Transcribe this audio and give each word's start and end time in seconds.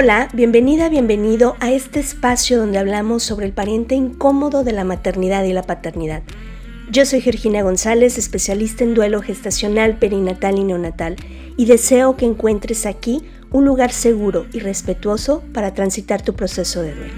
Hola, 0.00 0.28
bienvenida, 0.32 0.88
bienvenido 0.88 1.56
a 1.58 1.72
este 1.72 1.98
espacio 1.98 2.56
donde 2.56 2.78
hablamos 2.78 3.24
sobre 3.24 3.46
el 3.46 3.52
pariente 3.52 3.96
incómodo 3.96 4.62
de 4.62 4.70
la 4.70 4.84
maternidad 4.84 5.42
y 5.42 5.52
la 5.52 5.64
paternidad. 5.64 6.22
Yo 6.88 7.04
soy 7.04 7.20
Georgina 7.20 7.62
González, 7.62 8.16
especialista 8.16 8.84
en 8.84 8.94
duelo 8.94 9.22
gestacional, 9.22 9.98
perinatal 9.98 10.56
y 10.56 10.62
neonatal, 10.62 11.16
y 11.56 11.64
deseo 11.64 12.16
que 12.16 12.26
encuentres 12.26 12.86
aquí 12.86 13.24
un 13.50 13.64
lugar 13.64 13.90
seguro 13.90 14.46
y 14.52 14.60
respetuoso 14.60 15.42
para 15.52 15.74
transitar 15.74 16.22
tu 16.22 16.34
proceso 16.34 16.80
de 16.80 16.94
duelo. 16.94 17.14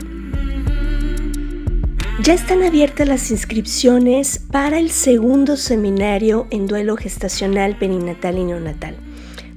Ya 2.23 2.33
están 2.33 2.63
abiertas 2.63 3.07
las 3.07 3.31
inscripciones 3.31 4.39
para 4.51 4.79
el 4.79 4.91
segundo 4.91 5.59
seminario 5.59 6.47
en 6.49 6.67
duelo 6.67 6.97
gestacional, 6.97 7.77
perinatal 7.77 8.39
y 8.39 8.45
neonatal. 8.45 8.97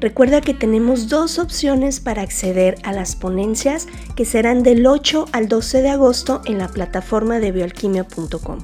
Recuerda 0.04 0.42
que 0.42 0.54
tenemos 0.54 1.08
dos 1.08 1.40
opciones 1.40 2.02
para 2.02 2.24
acceder 2.24 2.76
a 2.84 2.92
las 2.92 3.16
ponencias 3.16 3.88
que 4.18 4.26
serán 4.26 4.62
del 4.62 4.86
8 4.86 5.28
al 5.32 5.48
12 5.48 5.82
de 5.82 5.88
agosto 5.92 6.42
en 6.44 6.58
la 6.58 6.68
plataforma 6.68 7.40
de 7.40 7.54
bioalquimia.com. 7.54 8.60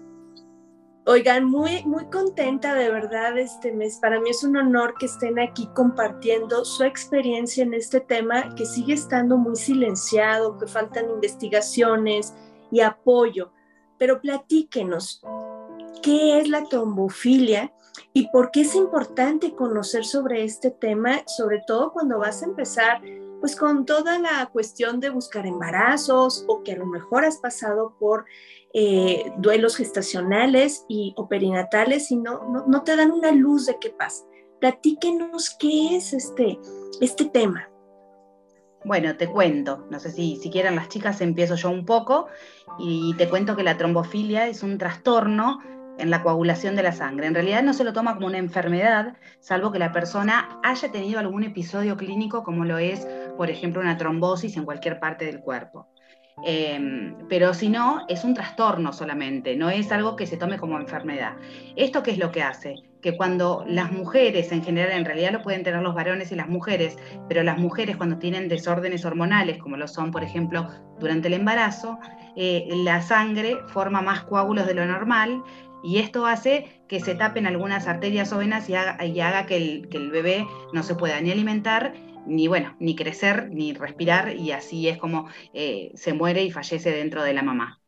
Oigan, 1.06 1.46
muy, 1.46 1.84
muy 1.86 2.06
contenta 2.06 2.76
de 2.76 2.90
verdad 2.90 3.38
este 3.38 3.72
mes. 3.72 3.98
Para 3.98 4.20
mí 4.20 4.30
es 4.30 4.44
un 4.44 4.58
honor 4.58 4.94
que 5.00 5.08
estén 5.08 5.40
aquí 5.40 5.68
compartiendo 5.74 6.66
su 6.66 6.84
experiencia 6.84 7.64
en 7.64 7.74
este 7.74 8.00
tema 8.00 8.54
que 8.56 8.66
sigue 8.66 8.94
estando 8.94 9.38
muy 9.38 9.56
silenciado, 9.56 10.58
que 10.58 10.68
faltan 10.68 11.10
investigaciones 11.10 12.36
y 12.72 12.82
apoyo. 12.82 13.52
Pero 13.98 14.22
platíquenos, 14.22 15.24
¿qué 16.04 16.40
es 16.40 16.48
la 16.48 16.64
trombofilia 16.66 17.74
y 18.14 18.28
por 18.30 18.52
qué 18.52 18.62
es 18.62 18.76
importante 18.76 19.56
conocer 19.56 20.06
sobre 20.06 20.44
este 20.44 20.70
tema, 20.70 21.24
sobre 21.26 21.64
todo 21.66 21.92
cuando 21.92 22.20
vas 22.20 22.44
a 22.44 22.46
empezar 22.46 23.02
pues 23.40 23.56
con 23.56 23.86
toda 23.86 24.20
la 24.20 24.48
cuestión 24.52 25.00
de 25.00 25.10
buscar 25.10 25.46
embarazos 25.46 26.46
o 26.48 26.64
que 26.64 26.74
a 26.74 26.78
lo 26.78 26.86
mejor 26.86 27.26
has 27.26 27.38
pasado 27.38 27.96
por 28.00 28.26
eh, 28.74 29.32
duelos 29.38 29.78
gestacionales 29.78 30.86
y 30.88 31.14
o 31.18 31.28
perinatales 31.28 32.12
y 32.12 32.18
no, 32.18 32.66
no, 32.68 32.84
te 32.84 32.96
dan 32.96 33.12
una 33.12 33.32
luz 33.32 33.66
de 33.66 33.78
qué 33.80 33.90
pasa. 33.90 34.26
Platíquenos 34.60 35.56
qué 35.60 35.96
es 35.96 36.14
este, 36.14 36.60
este 37.02 37.26
tema. 37.26 37.70
Bueno, 38.86 39.16
te 39.18 39.28
cuento, 39.28 39.88
no 39.90 40.00
sé 40.00 40.12
si, 40.12 40.38
si 40.38 40.50
quieren 40.50 40.76
las 40.76 40.88
chicas, 40.88 41.20
empiezo 41.22 41.56
yo 41.56 41.70
un 41.70 41.86
poco 41.86 42.28
y 42.78 43.14
te 43.16 43.28
cuento 43.28 43.56
que 43.56 43.64
la 43.64 43.78
trombofilia 43.78 44.48
es 44.48 44.64
un 44.64 44.78
trastorno 44.78 45.60
en 46.00 46.10
la 46.10 46.24
coagulación 46.24 46.76
de 46.76 46.84
la 46.84 46.92
sangre. 46.92 47.28
En 47.28 47.34
realidad 47.34 47.62
no 47.62 47.74
se 47.74 47.84
lo 47.84 47.94
toma 47.94 48.16
como 48.16 48.28
una 48.28 48.38
enfermedad, 48.38 49.18
salvo 49.40 49.72
que 49.72 49.80
la 49.80 49.92
persona 49.92 50.60
haya 50.64 50.92
tenido 50.92 51.20
algún 51.20 51.44
episodio 51.44 51.98
clínico 51.98 52.44
como 52.44 52.66
lo 52.66 52.78
es, 52.78 53.06
por 53.40 53.50
ejemplo, 53.50 53.80
una 53.80 53.96
trombosis 53.96 54.58
en 54.58 54.66
cualquier 54.66 55.00
parte 55.00 55.24
del 55.24 55.40
cuerpo. 55.40 55.88
Em, 56.44 57.16
pero 57.30 57.54
si 57.54 57.70
no, 57.70 58.02
es 58.10 58.26
un 58.26 58.34
trastorno 58.34 58.92
solamente, 58.92 59.56
no 59.56 59.70
es 59.70 59.94
algo 59.94 60.18
que 60.18 60.28
se 60.28 60.36
tome 60.36 60.58
como 60.58 60.78
enfermedad. 60.78 61.38
¿Esto 61.78 62.04
qué 62.04 62.12
es 62.12 62.18
lo 62.18 62.34
que 62.34 62.44
hace? 62.44 62.76
Que 63.02 63.16
cuando 63.16 63.64
las 63.66 63.94
mujeres, 63.94 64.52
en 64.52 64.62
general, 64.62 64.92
en 64.92 65.06
realidad 65.06 65.32
lo 65.32 65.42
pueden 65.42 65.64
tener 65.64 65.82
los 65.82 65.96
varones 65.96 66.34
y 66.34 66.36
las 66.36 66.50
mujeres, 66.50 66.98
pero 67.30 67.42
las 67.42 67.58
mujeres 67.58 67.96
cuando 67.96 68.18
tienen 68.18 68.50
desórdenes 68.50 69.06
hormonales, 69.06 69.58
como 69.58 69.78
lo 69.78 69.88
son, 69.88 70.12
por 70.12 70.22
ejemplo, 70.26 70.68
durante 71.00 71.30
el 71.30 71.36
embarazo, 71.36 71.98
eh, 72.36 72.68
la 72.84 73.02
sangre 73.02 73.56
forma 73.68 74.02
más 74.02 74.24
coágulos 74.24 74.68
de 74.68 74.74
lo 74.74 74.86
normal 74.86 75.42
y 75.82 76.00
esto 76.00 76.26
hace 76.26 76.82
que 76.88 77.00
se 77.00 77.16
tapen 77.16 77.48
algunas 77.48 77.88
arterias 77.88 78.34
o 78.34 78.38
venas 78.38 78.70
y 78.70 78.76
haga, 78.76 79.46
que, 79.46 79.56
el, 79.56 80.12
bebé 80.12 80.46
no 80.74 80.84
se 80.84 80.96
pueda 80.96 81.22
ni 81.22 81.32
alimentar, 81.32 81.94
ni 82.26 82.48
bueno, 82.48 82.76
ni 82.80 82.96
crecer, 82.96 83.50
ni 83.52 83.74
respirar, 83.74 84.36
y 84.36 84.52
así 84.52 84.88
es 84.88 84.98
como 84.98 85.30
eh, 85.54 85.92
se 85.96 86.14
muere 86.14 86.44
y 86.44 86.52
fallece 86.52 86.92
dentro 86.92 87.24
de 87.24 87.34
la 87.34 87.44
mamá. 87.44 87.82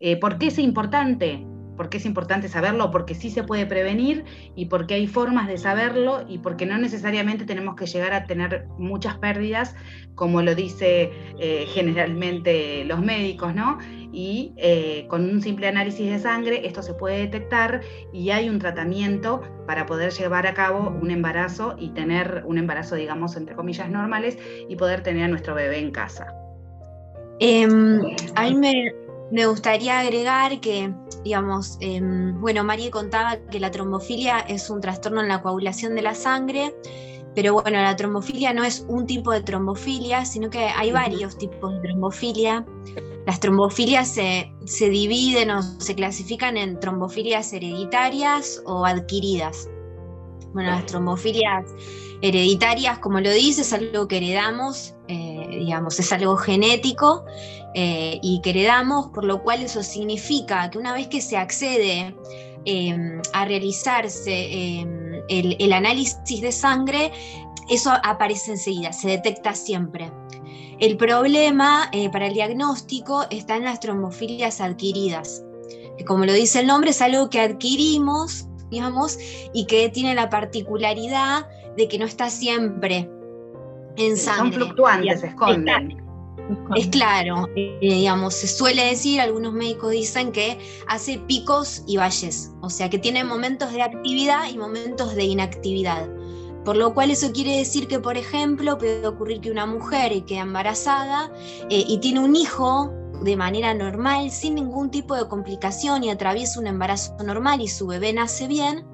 Eh, 0.00 0.16
¿Por 0.16 0.38
qué 0.38 0.48
es 0.48 0.58
importante? 0.58 1.57
¿Por 1.78 1.88
qué 1.88 1.96
es 1.96 2.04
importante 2.04 2.48
saberlo? 2.48 2.90
Porque 2.90 3.14
sí 3.14 3.30
se 3.30 3.42
puede 3.42 3.64
prevenir 3.64 4.24
y 4.54 4.66
porque 4.66 4.92
hay 4.92 5.06
formas 5.06 5.48
de 5.48 5.56
saberlo 5.56 6.26
y 6.28 6.38
porque 6.38 6.66
no 6.66 6.76
necesariamente 6.76 7.46
tenemos 7.46 7.74
que 7.74 7.86
llegar 7.86 8.12
a 8.12 8.26
tener 8.26 8.66
muchas 8.76 9.16
pérdidas, 9.16 9.74
como 10.14 10.42
lo 10.42 10.54
dice 10.54 11.10
eh, 11.38 11.64
generalmente 11.72 12.84
los 12.84 13.00
médicos, 13.00 13.54
¿no? 13.54 13.78
y 14.12 14.52
eh, 14.56 15.06
con 15.08 15.24
un 15.28 15.42
simple 15.42 15.68
análisis 15.68 16.10
de 16.10 16.18
sangre 16.18 16.66
esto 16.66 16.82
se 16.82 16.94
puede 16.94 17.18
detectar 17.18 17.82
y 18.12 18.30
hay 18.30 18.48
un 18.48 18.58
tratamiento 18.58 19.42
para 19.66 19.86
poder 19.86 20.12
llevar 20.12 20.46
a 20.46 20.54
cabo 20.54 20.96
un 21.00 21.10
embarazo 21.10 21.76
y 21.78 21.90
tener 21.90 22.42
un 22.46 22.58
embarazo, 22.58 22.94
digamos, 22.94 23.36
entre 23.36 23.54
comillas, 23.54 23.90
normales 23.90 24.38
y 24.68 24.76
poder 24.76 25.02
tener 25.02 25.24
a 25.24 25.28
nuestro 25.28 25.54
bebé 25.54 25.78
en 25.78 25.90
casa. 25.90 26.34
Em, 27.40 28.00
a 28.34 28.42
mí 28.44 28.54
me, 28.56 28.92
gustaría 29.46 30.00
agregar 30.00 30.60
que, 30.60 30.92
digamos, 31.22 31.76
em, 31.80 32.40
bueno, 32.40 32.64
María 32.64 32.90
contaba 32.90 33.36
que 33.50 33.60
la 33.60 33.70
trombofilia 33.70 34.40
es 34.40 34.70
un 34.70 34.80
trastorno 34.80 35.20
en 35.20 35.28
la 35.28 35.42
coagulación 35.42 35.94
de 35.94 36.02
la 36.02 36.14
sangre 36.14 36.74
pero 37.38 37.52
bueno, 37.52 37.80
la 37.80 37.94
trombofilia 37.94 38.52
no 38.52 38.64
es 38.64 38.84
un 38.88 39.06
tipo 39.06 39.30
de 39.30 39.40
trombofilia, 39.40 40.24
sino 40.24 40.50
que 40.50 40.58
hay 40.58 40.90
varios 40.90 41.38
tipos 41.38 41.72
de 41.72 41.88
trombofilia. 41.88 42.66
Las 43.26 43.38
trombofilias 43.38 44.08
se, 44.08 44.50
dividen 44.90 45.52
o 45.52 45.62
se 45.62 45.94
clasifican 45.94 46.56
en 46.56 46.80
trombofilias 46.80 47.52
hereditarias 47.52 48.60
o 48.66 48.84
adquiridas. 48.84 49.68
Bueno, 50.52 50.70
las 50.70 50.86
trombofilias 50.86 51.66
hereditarias, 52.22 52.98
como 52.98 53.20
lo 53.20 53.30
dice, 53.30 53.60
es 53.60 53.72
algo 53.72 54.08
que 54.08 54.16
heredamos, 54.16 54.96
eh, 55.06 55.46
digamos, 55.48 56.00
es 56.00 56.12
algo 56.12 56.36
genético 56.36 57.24
eh, 57.74 58.18
y 58.22 58.40
que 58.42 58.50
heredamos, 58.50 59.08
por 59.08 59.24
lo 59.24 59.42
cual 59.42 59.62
eso 59.62 59.82
significa 59.82 60.70
que 60.70 60.78
una 60.78 60.92
vez 60.92 61.08
que 61.08 61.20
se 61.20 61.36
accede 61.36 62.14
em, 62.64 63.20
a 63.32 63.44
realizarse 63.44 64.80
em, 64.80 65.22
el, 65.28 65.56
el 65.58 65.72
análisis 65.72 66.40
de 66.40 66.52
sangre, 66.52 67.12
eso 67.68 67.92
aparece 68.02 68.52
enseguida, 68.52 68.92
se 68.92 69.08
detecta 69.08 69.54
siempre. 69.54 70.10
El 70.80 70.96
problema 70.96 71.90
eh, 71.92 72.08
para 72.10 72.28
el 72.28 72.34
diagnóstico 72.34 73.26
está 73.30 73.56
en 73.56 73.64
las 73.64 73.80
trombofilias 73.80 74.60
adquiridas. 74.60 75.44
como 76.06 76.24
lo 76.24 76.32
dice 76.32 76.60
el 76.60 76.66
nombre, 76.68 76.90
es 76.90 77.02
algo 77.02 77.28
que 77.28 77.40
adquirimos, 77.40 78.46
digamos, 78.70 79.18
y 79.52 79.66
que 79.66 79.88
tiene 79.88 80.14
la 80.14 80.30
particularidad 80.30 81.48
de 81.76 81.88
que 81.88 81.98
no 81.98 82.06
está 82.06 82.30
siempre 82.30 83.10
en 83.96 84.16
sangre. 84.16 84.52
Son 84.52 84.52
fluctuantes, 84.52 85.20
se 85.20 85.26
esconden. 85.26 86.07
Es 86.76 86.86
claro, 86.88 87.48
eh, 87.56 87.78
digamos, 87.80 88.34
se 88.34 88.48
suele 88.48 88.84
decir, 88.84 89.20
algunos 89.20 89.52
médicos 89.52 89.90
dicen 89.90 90.32
que 90.32 90.58
hace 90.86 91.18
picos 91.18 91.82
y 91.86 91.96
valles, 91.96 92.52
o 92.62 92.70
sea 92.70 92.88
que 92.88 92.98
tiene 92.98 93.24
momentos 93.24 93.72
de 93.72 93.82
actividad 93.82 94.48
y 94.50 94.56
momentos 94.56 95.14
de 95.14 95.24
inactividad. 95.24 96.08
Por 96.64 96.76
lo 96.76 96.92
cual 96.92 97.10
eso 97.10 97.32
quiere 97.32 97.56
decir 97.56 97.88
que, 97.88 97.98
por 97.98 98.16
ejemplo, 98.16 98.76
puede 98.76 99.06
ocurrir 99.06 99.40
que 99.40 99.50
una 99.50 99.66
mujer 99.66 100.24
queda 100.24 100.40
embarazada 100.40 101.30
eh, 101.70 101.84
y 101.86 101.98
tiene 101.98 102.20
un 102.20 102.36
hijo 102.36 102.92
de 103.22 103.36
manera 103.36 103.74
normal, 103.74 104.30
sin 104.30 104.54
ningún 104.54 104.90
tipo 104.90 105.14
de 105.16 105.26
complicación 105.28 106.04
y 106.04 106.10
atraviesa 106.10 106.60
un 106.60 106.66
embarazo 106.66 107.14
normal 107.24 107.60
y 107.60 107.68
su 107.68 107.86
bebé 107.86 108.12
nace 108.12 108.46
bien, 108.46 108.86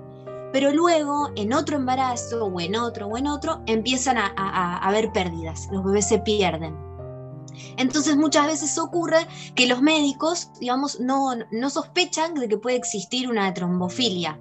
pero 0.53 0.73
luego 0.73 1.31
en 1.37 1.53
otro 1.53 1.77
embarazo 1.77 2.47
o 2.47 2.61
en 2.61 2.77
otro 2.77 3.09
o 3.09 3.19
en 3.19 3.27
otro 3.27 3.61
empiezan 3.67 4.19
a, 4.19 4.33
a 4.37 4.79
haber 4.79 5.13
pérdidas, 5.13 5.69
los 5.73 5.85
bebés 5.85 6.09
se 6.09 6.21
pierden. 6.21 6.84
Entonces 7.77 8.17
muchas 8.17 8.47
veces 8.47 8.79
ocurre 8.79 9.27
que 9.55 9.67
los 9.67 9.83
médicos, 9.83 10.51
digamos, 10.61 11.01
no, 11.01 11.35
no 11.51 11.71
sospechan 11.71 12.35
de 12.35 12.49
que 12.49 12.59
puede 12.59 12.77
existir 12.77 13.29
una 13.29 13.53
trombofilia, 13.55 14.39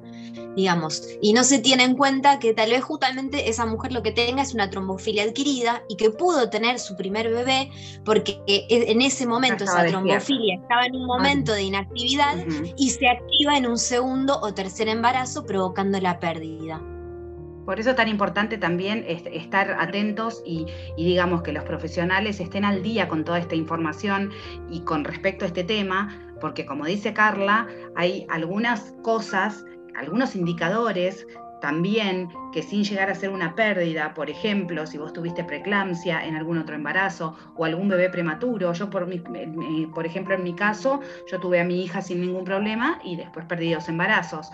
digamos, 0.55 1.03
y 1.21 1.33
no 1.33 1.43
se 1.43 1.59
tiene 1.59 1.83
en 1.83 1.95
cuenta 1.95 2.39
que 2.39 2.53
tal 2.53 2.71
vez 2.71 2.83
justamente 2.83 3.49
esa 3.49 3.65
mujer 3.65 3.91
lo 3.91 4.03
que 4.03 4.11
tenga 4.11 4.41
es 4.41 4.53
una 4.53 4.69
trombofilia 4.69 5.23
adquirida 5.23 5.83
y 5.89 5.95
que 5.95 6.09
pudo 6.09 6.49
tener 6.49 6.79
su 6.79 6.95
primer 6.95 7.29
bebé 7.29 7.71
porque 8.05 8.39
e, 8.47 8.65
en 8.69 9.01
ese 9.01 9.25
momento 9.25 9.63
esa 9.63 9.85
trombofilia 9.85 10.55
estaba 10.61 10.85
en 10.85 10.95
un 10.95 11.05
momento 11.05 11.53
de 11.53 11.63
inactividad 11.63 12.37
y 12.77 12.89
se 12.89 13.07
activa 13.07 13.57
en 13.57 13.67
un 13.67 13.77
segundo 13.77 14.39
o 14.41 14.53
tercer 14.53 14.87
embarazo 14.87 15.45
provocando 15.45 15.99
la 15.99 16.19
pérdida. 16.19 16.81
Por 17.65 17.79
eso 17.79 17.91
es 17.91 17.95
tan 17.95 18.07
importante 18.07 18.57
también 18.57 19.05
estar 19.07 19.77
atentos 19.79 20.43
y, 20.45 20.65
digamos 20.97 21.41
que 21.43 21.53
los 21.53 21.63
profesionales 21.63 22.39
estén 22.39 22.65
al 22.65 22.83
día 22.83 23.07
con 23.07 23.23
toda 23.23 23.39
esta 23.39 23.55
información 23.55 24.31
y 24.69 24.81
con 24.81 25.03
respecto 25.03 25.45
a 25.45 25.47
este 25.47 25.63
tema, 25.63 26.09
porque 26.41 26.65
como 26.65 26.85
dice 26.85 27.13
Carla, 27.13 27.67
hay 27.95 28.25
algunas 28.29 28.93
cosas, 29.01 29.63
algunos 29.95 30.35
indicadores 30.35 31.25
también 31.63 32.27
que 32.51 32.61
sin 32.61 32.83
llegar 32.83 33.09
a 33.09 33.15
ser 33.15 33.29
una 33.29 33.55
pérdida, 33.55 34.13
por 34.13 34.29
ejemplo, 34.29 34.85
si 34.85 34.97
vos 34.97 35.13
tuviste 35.13 35.45
preeclampsia 35.45 36.25
en 36.25 36.35
algún 36.35 36.57
otro 36.57 36.75
embarazo 36.75 37.37
o 37.55 37.63
algún 37.63 37.87
bebé 37.87 38.09
prematuro, 38.09 38.73
yo 38.73 38.89
por, 38.89 39.07
por 39.93 40.05
ejemplo 40.05 40.35
en 40.35 40.43
mi 40.43 40.53
caso, 40.53 40.99
yo 41.31 41.39
tuve 41.39 41.61
a 41.61 41.63
mi 41.63 41.81
hija 41.81 42.01
sin 42.01 42.19
ningún 42.19 42.43
problema 42.43 42.99
y 43.05 43.15
después 43.15 43.45
perdí 43.45 43.71
dos 43.73 43.87
embarazos. 43.87 44.51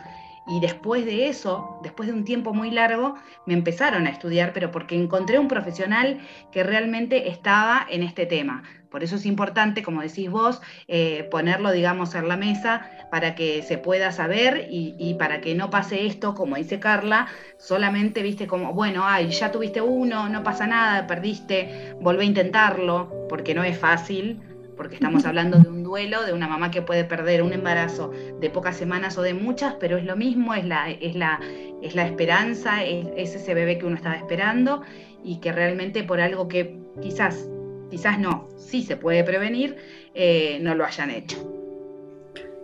Y 0.49 0.59
después 0.59 1.05
de 1.05 1.27
eso, 1.27 1.79
después 1.83 2.07
de 2.07 2.13
un 2.13 2.25
tiempo 2.25 2.53
muy 2.53 2.71
largo, 2.71 3.15
me 3.45 3.53
empezaron 3.53 4.07
a 4.07 4.09
estudiar, 4.09 4.51
pero 4.51 4.71
porque 4.71 4.95
encontré 4.95 5.37
un 5.37 5.47
profesional 5.47 6.19
que 6.51 6.63
realmente 6.63 7.29
estaba 7.29 7.85
en 7.87 8.01
este 8.01 8.25
tema. 8.25 8.63
Por 8.89 9.03
eso 9.03 9.17
es 9.17 9.27
importante, 9.27 9.83
como 9.83 10.01
decís 10.01 10.31
vos, 10.31 10.59
eh, 10.87 11.27
ponerlo, 11.29 11.71
digamos, 11.71 12.15
en 12.15 12.27
la 12.27 12.37
mesa 12.37 12.89
para 13.11 13.35
que 13.35 13.61
se 13.61 13.77
pueda 13.77 14.11
saber 14.11 14.67
y, 14.71 15.13
para 15.19 15.41
que 15.41 15.53
no 15.53 15.69
pase 15.69 16.07
esto, 16.07 16.33
como 16.33 16.55
dice 16.55 16.79
Carla, 16.79 17.27
solamente, 17.59 18.23
viste, 18.23 18.47
como, 18.47 18.73
bueno, 18.73 19.03
ay, 19.05 19.29
ya 19.29 19.51
tuviste 19.51 19.81
uno, 19.81 20.29
no 20.29 20.41
pasa 20.41 20.65
nada, 20.65 21.05
perdiste, 21.05 21.93
volvé 22.01 22.23
a 22.23 22.27
intentarlo, 22.27 23.27
porque 23.29 23.53
no 23.53 23.63
es 23.63 23.77
fácil 23.77 24.41
porque 24.79 24.95
estamos 24.95 25.25
hablando 25.25 25.59
de 25.59 25.67
un 25.67 25.83
duelo, 25.83 26.23
de 26.23 26.31
una 26.31 26.47
mamá 26.47 26.71
que 26.71 26.81
puede 26.81 27.03
perder 27.03 27.43
un 27.43 27.51
embarazo 27.51 28.13
de 28.39 28.49
pocas 28.49 28.77
semanas 28.77 29.17
o 29.17 29.21
de 29.21 29.33
muchas, 29.33 29.73
pero 29.73 29.97
es 29.97 30.05
lo 30.05 30.15
mismo, 30.15 30.53
es 30.53 30.63
la, 30.63 30.89
es 30.89 31.15
la, 31.15 31.37
es 31.81 31.95
la 31.95 32.07
esperanza, 32.07 32.85
es, 32.85 33.35
ese 33.35 33.53
bebé 33.53 33.77
que 33.77 33.85
uno 33.85 33.97
estaba 33.97 34.15
esperando 34.15 34.81
y 35.21 35.41
que 35.41 35.51
realmente 35.51 36.05
por 36.05 36.21
algo 36.21 36.47
que 36.47 36.79
quizás, 37.01 37.49
quizás 37.91 38.19
no, 38.19 38.47
sí 38.55 38.81
se 38.83 38.95
puede 38.95 39.25
prevenir, 39.25 39.75
eh, 40.13 40.59
no 40.61 40.73
lo 40.75 40.85
hayan 40.85 41.09
hecho. 41.09 41.35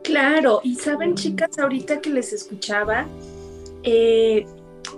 Claro, 0.01 0.61
y 0.63 0.75
saben 0.75 1.15
chicas, 1.15 1.59
ahorita 1.59 1.99
que 1.99 2.11
les 2.11 2.31
escuchaba, 2.31 3.07
eh, 3.83 4.45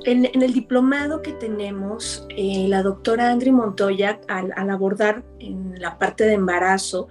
en, 0.06 0.26
el 0.42 0.54
diplomado 0.54 1.22
que 1.22 1.34
tenemos, 1.34 2.26
eh, 2.30 2.66
la 2.68 2.84
doctora 2.84 3.30
Andri 3.30 3.52
Montoya, 3.52 4.20
al, 4.28 4.52
abordar 4.70 5.24
en 5.40 5.80
la 5.80 5.98
parte 5.98 6.26
de 6.26 6.34
embarazo, 6.34 7.08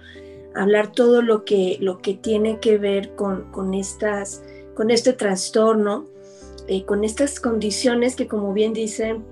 hablar 0.55 0.91
todo 0.91 1.21
lo 1.21 1.45
que, 1.45 1.77
lo 1.81 1.99
que 1.99 2.15
tiene 2.15 2.59
que 2.59 2.77
ver 2.77 3.15
con, 3.15 3.51
con, 3.51 3.73
estas, 3.73 4.43
con 4.75 4.91
este 4.91 5.13
trastorno, 5.13 6.05
eh, 6.67 6.83
con 6.85 7.03
estas 7.03 7.39
condiciones 7.39 8.15
que 8.15 8.27
como 8.27 8.53
bien 8.53 8.73
dicen, 8.73 9.23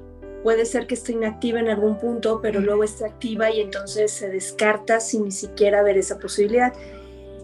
puede 0.44 0.66
ser 0.66 0.86
que 0.86 0.94
esté 0.94 1.14
inactiva 1.14 1.60
en 1.60 1.70
algún 1.70 1.98
punto, 1.98 2.40
pero 2.42 2.60
luego 2.60 2.84
está 2.84 3.08
activa 3.08 3.50
y 3.50 3.62
entonces 3.62 4.12
se 4.12 4.30
descarta 4.30 5.00
sin 5.00 5.26
ni 5.26 5.32
siquiera 5.32 5.82
ver 5.82 5.98
esa 5.98 6.20
posibilidad. 6.20 6.74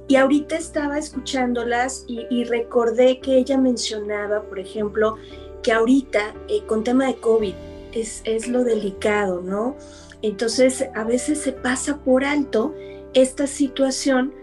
Y 0.08 0.18
ahorita 0.18 0.56
estaba 0.58 0.98
escuchándolas 0.98 2.06
y, 2.08 2.28
y 2.30 2.44
recordé 2.44 3.20
que 3.20 3.38
ella 3.38 3.58
mencionaba, 3.58 4.44
por 4.44 4.60
ejemplo, 4.60 5.18
que 5.64 5.72
ahorita 5.72 6.34
eh, 6.48 6.64
con 6.66 6.84
tema 6.84 7.08
de 7.08 7.16
COVID 7.16 7.54
es, 7.94 8.22
es 8.26 8.48
lo 8.48 8.64
delicado, 8.64 9.42
¿no? 9.42 9.76
Entonces 10.22 10.88
a 10.94 11.04
veces 11.04 11.42
se 11.42 11.52
pasa 11.52 11.98
por 11.98 12.24
alto 12.24 12.74
esta 13.14 13.48
situación 13.48 14.34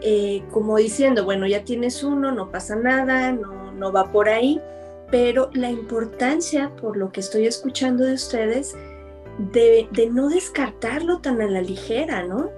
eh, 0.00 0.44
como 0.52 0.76
diciendo, 0.76 1.24
bueno, 1.24 1.46
ya 1.46 1.64
tienes 1.64 2.04
uno, 2.04 2.30
no 2.30 2.50
pasa 2.50 2.76
nada, 2.76 3.32
no, 3.32 3.72
no 3.72 3.92
va 3.92 4.12
por 4.12 4.28
ahí, 4.28 4.60
pero 5.10 5.50
la 5.54 5.70
importancia, 5.70 6.70
por 6.76 6.96
lo 6.96 7.10
que 7.10 7.20
estoy 7.20 7.46
escuchando 7.46 8.04
de 8.04 8.14
ustedes, 8.14 8.76
de, 9.38 9.88
de 9.90 10.10
no 10.10 10.28
descartarlo 10.28 11.18
tan 11.20 11.40
a 11.42 11.46
la 11.46 11.62
ligera, 11.62 12.22
¿no? 12.22 12.50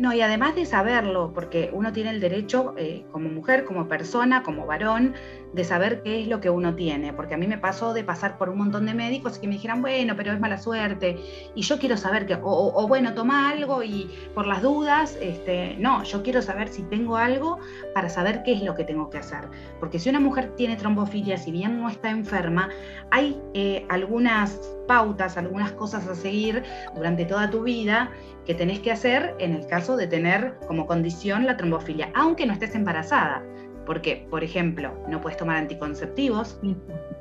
No, 0.00 0.14
y 0.14 0.22
además 0.22 0.54
de 0.54 0.64
saberlo, 0.64 1.30
porque 1.34 1.70
uno 1.72 1.92
tiene 1.92 2.10
el 2.10 2.20
derecho 2.20 2.74
eh, 2.78 3.04
como 3.12 3.28
mujer, 3.28 3.64
como 3.64 3.86
persona, 3.86 4.42
como 4.42 4.66
varón, 4.66 5.14
de 5.52 5.64
saber 5.64 6.02
qué 6.02 6.22
es 6.22 6.28
lo 6.28 6.40
que 6.40 6.50
uno 6.50 6.74
tiene, 6.74 7.12
porque 7.12 7.34
a 7.34 7.36
mí 7.36 7.46
me 7.46 7.58
pasó 7.58 7.92
de 7.92 8.04
pasar 8.04 8.38
por 8.38 8.48
un 8.48 8.58
montón 8.58 8.86
de 8.86 8.94
médicos 8.94 9.38
que 9.38 9.48
me 9.48 9.54
dijeran, 9.54 9.82
bueno, 9.82 10.14
pero 10.16 10.32
es 10.32 10.40
mala 10.40 10.58
suerte, 10.58 11.18
y 11.54 11.62
yo 11.62 11.78
quiero 11.78 11.96
saber 11.96 12.26
que, 12.26 12.38
o, 12.40 12.86
bueno, 12.88 13.14
toma 13.14 13.50
algo 13.50 13.82
y 13.82 14.10
por 14.34 14.46
las 14.46 14.62
dudas, 14.62 15.18
este, 15.20 15.76
no, 15.78 16.04
yo 16.04 16.22
quiero 16.22 16.42
saber 16.42 16.68
si 16.68 16.82
tengo 16.84 17.16
algo 17.16 17.58
para 17.94 18.08
saber 18.08 18.42
qué 18.44 18.52
es 18.52 18.62
lo 18.62 18.74
que 18.74 18.84
tengo 18.84 19.10
que 19.10 19.18
hacer, 19.18 19.48
porque 19.80 19.98
si 19.98 20.08
una 20.08 20.20
mujer 20.20 20.54
tiene 20.56 20.76
trombofilia, 20.76 21.36
si 21.36 21.50
bien 21.50 21.80
no 21.80 21.88
está 21.88 22.10
enferma, 22.10 22.68
hay 23.10 23.40
eh, 23.54 23.84
algunas 23.88 24.60
pautas, 24.86 25.36
algunas 25.36 25.72
cosas 25.72 26.06
a 26.08 26.14
seguir 26.14 26.62
durante 26.94 27.24
toda 27.24 27.50
tu 27.50 27.62
vida 27.62 28.10
que 28.44 28.54
tenés 28.54 28.80
que 28.80 28.90
hacer 28.90 29.34
en 29.38 29.54
el 29.54 29.66
caso 29.66 29.96
de 29.96 30.06
tener 30.06 30.58
como 30.66 30.86
condición 30.86 31.46
la 31.46 31.56
trombofilia, 31.56 32.10
aunque 32.14 32.46
no 32.46 32.52
estés 32.52 32.74
embarazada. 32.74 33.42
Porque, 33.86 34.26
por 34.30 34.44
ejemplo, 34.44 35.04
no 35.08 35.20
puedes 35.20 35.38
tomar 35.38 35.56
anticonceptivos 35.56 36.60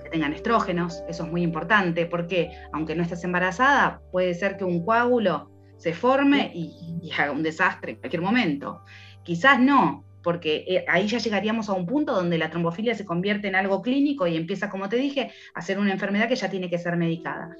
que 0.03 0.09
tengan 0.09 0.33
estrógenos, 0.33 1.03
eso 1.07 1.23
es 1.23 1.31
muy 1.31 1.41
importante, 1.41 2.05
porque 2.05 2.51
aunque 2.73 2.95
no 2.95 3.03
estés 3.03 3.23
embarazada, 3.23 4.01
puede 4.11 4.33
ser 4.33 4.57
que 4.57 4.65
un 4.65 4.85
coágulo 4.85 5.49
se 5.77 5.93
forme 5.93 6.51
y, 6.53 6.99
y 7.01 7.11
haga 7.11 7.31
un 7.31 7.43
desastre 7.43 7.93
en 7.93 7.97
cualquier 7.99 8.21
momento. 8.21 8.81
Quizás 9.23 9.59
no, 9.59 10.05
porque 10.23 10.65
eh, 10.67 10.85
ahí 10.87 11.07
ya 11.07 11.17
llegaríamos 11.17 11.69
a 11.69 11.73
un 11.73 11.85
punto 11.85 12.13
donde 12.13 12.37
la 12.37 12.49
trombofilia 12.49 12.95
se 12.95 13.05
convierte 13.05 13.47
en 13.47 13.55
algo 13.55 13.81
clínico 13.81 14.27
y 14.27 14.35
empieza, 14.35 14.69
como 14.69 14.89
te 14.89 14.97
dije, 14.97 15.31
a 15.53 15.61
ser 15.61 15.79
una 15.79 15.91
enfermedad 15.91 16.27
que 16.27 16.35
ya 16.35 16.49
tiene 16.49 16.69
que 16.69 16.77
ser 16.77 16.97
medicada 16.97 17.55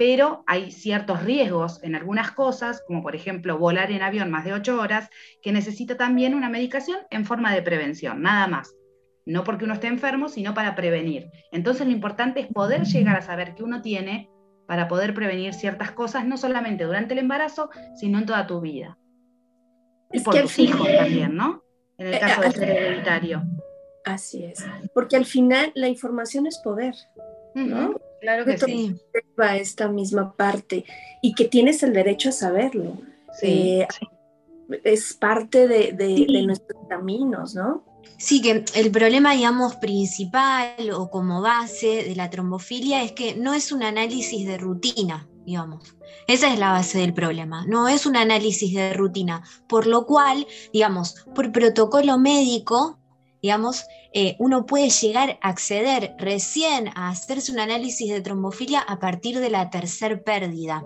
pero 0.00 0.44
hay 0.46 0.70
ciertos 0.70 1.22
riesgos 1.24 1.84
en 1.84 1.94
algunas 1.94 2.30
cosas, 2.30 2.82
como 2.86 3.02
por 3.02 3.14
ejemplo 3.14 3.58
volar 3.58 3.90
en 3.90 4.00
avión 4.00 4.30
más 4.30 4.46
de 4.46 4.54
ocho 4.54 4.80
horas, 4.80 5.10
que 5.42 5.52
necesita 5.52 5.98
también 5.98 6.34
una 6.34 6.48
medicación 6.48 7.00
en 7.10 7.26
forma 7.26 7.54
de 7.54 7.60
prevención, 7.60 8.22
nada 8.22 8.46
más. 8.46 8.74
No 9.26 9.44
porque 9.44 9.66
uno 9.66 9.74
esté 9.74 9.88
enfermo, 9.88 10.30
sino 10.30 10.54
para 10.54 10.74
prevenir. 10.74 11.30
Entonces 11.52 11.86
lo 11.86 11.92
importante 11.92 12.40
es 12.40 12.46
poder 12.46 12.84
llegar 12.84 13.14
a 13.14 13.20
saber 13.20 13.54
qué 13.54 13.62
uno 13.62 13.82
tiene 13.82 14.30
para 14.66 14.88
poder 14.88 15.12
prevenir 15.12 15.52
ciertas 15.52 15.90
cosas, 15.90 16.24
no 16.24 16.38
solamente 16.38 16.84
durante 16.84 17.12
el 17.12 17.18
embarazo, 17.18 17.68
sino 17.94 18.20
en 18.20 18.24
toda 18.24 18.46
tu 18.46 18.62
vida. 18.62 18.96
y 20.14 20.20
por 20.20 20.34
tus 20.34 20.58
hijos 20.60 20.88
también, 20.96 21.36
¿no? 21.36 21.62
En 21.98 22.06
el 22.06 22.14
eh, 22.14 22.20
caso 22.20 22.40
de 22.40 22.52
ser 22.52 22.70
hereditario. 22.70 23.42
Así 24.06 24.44
es. 24.44 24.64
Porque 24.94 25.16
al 25.16 25.26
final 25.26 25.72
la 25.74 25.88
información 25.88 26.46
es 26.46 26.58
poder, 26.64 26.94
¿no? 27.54 28.00
Claro 28.20 28.44
que 28.44 28.58
sí. 28.58 28.96
Va 29.40 29.56
esta 29.56 29.88
misma 29.88 30.34
parte 30.34 30.84
y 31.22 31.34
que 31.34 31.46
tienes 31.46 31.82
el 31.82 31.92
derecho 31.92 32.28
a 32.28 32.32
saberlo. 32.32 32.98
Sí. 33.38 33.80
Eh, 33.80 33.88
es 34.84 35.14
parte 35.14 35.66
de, 35.66 36.44
nuestros 36.46 36.86
caminos, 36.88 37.54
¿no? 37.54 37.84
Sí, 38.18 38.42
que 38.42 38.64
el 38.74 38.90
problema, 38.90 39.34
digamos, 39.34 39.76
principal 39.76 40.90
o 40.94 41.10
como 41.10 41.40
base 41.40 42.04
de 42.04 42.14
la 42.14 42.28
trombofilia 42.28 43.02
es 43.02 43.12
que 43.12 43.34
no 43.34 43.54
es 43.54 43.72
un 43.72 43.82
análisis 43.82 44.46
de 44.46 44.58
rutina. 44.58 45.26
digamos. 45.46 45.96
Esa 46.26 46.52
es 46.52 46.58
la 46.58 46.70
base 46.70 46.98
del 46.98 47.12
problema, 47.12 47.64
no 47.66 47.88
es 47.88 48.06
un 48.06 48.16
análisis 48.16 48.72
de 48.72 48.92
rutina, 48.94 49.42
por 49.68 49.86
lo 49.86 50.06
cual, 50.06 50.46
digamos, 50.72 51.26
por 51.34 51.50
protocolo 51.50 52.18
médico, 52.18 52.99
digamos, 53.42 53.86
eh, 54.12 54.36
uno 54.38 54.66
puede 54.66 54.90
llegar 54.90 55.38
a 55.40 55.48
acceder 55.48 56.14
recién 56.18 56.88
a 56.94 57.10
hacerse 57.10 57.52
un 57.52 57.60
análisis 57.60 58.10
de 58.10 58.20
trombofilia 58.20 58.80
a 58.80 58.98
partir 58.98 59.38
de 59.38 59.50
la 59.50 59.70
tercer 59.70 60.22
pérdida. 60.22 60.84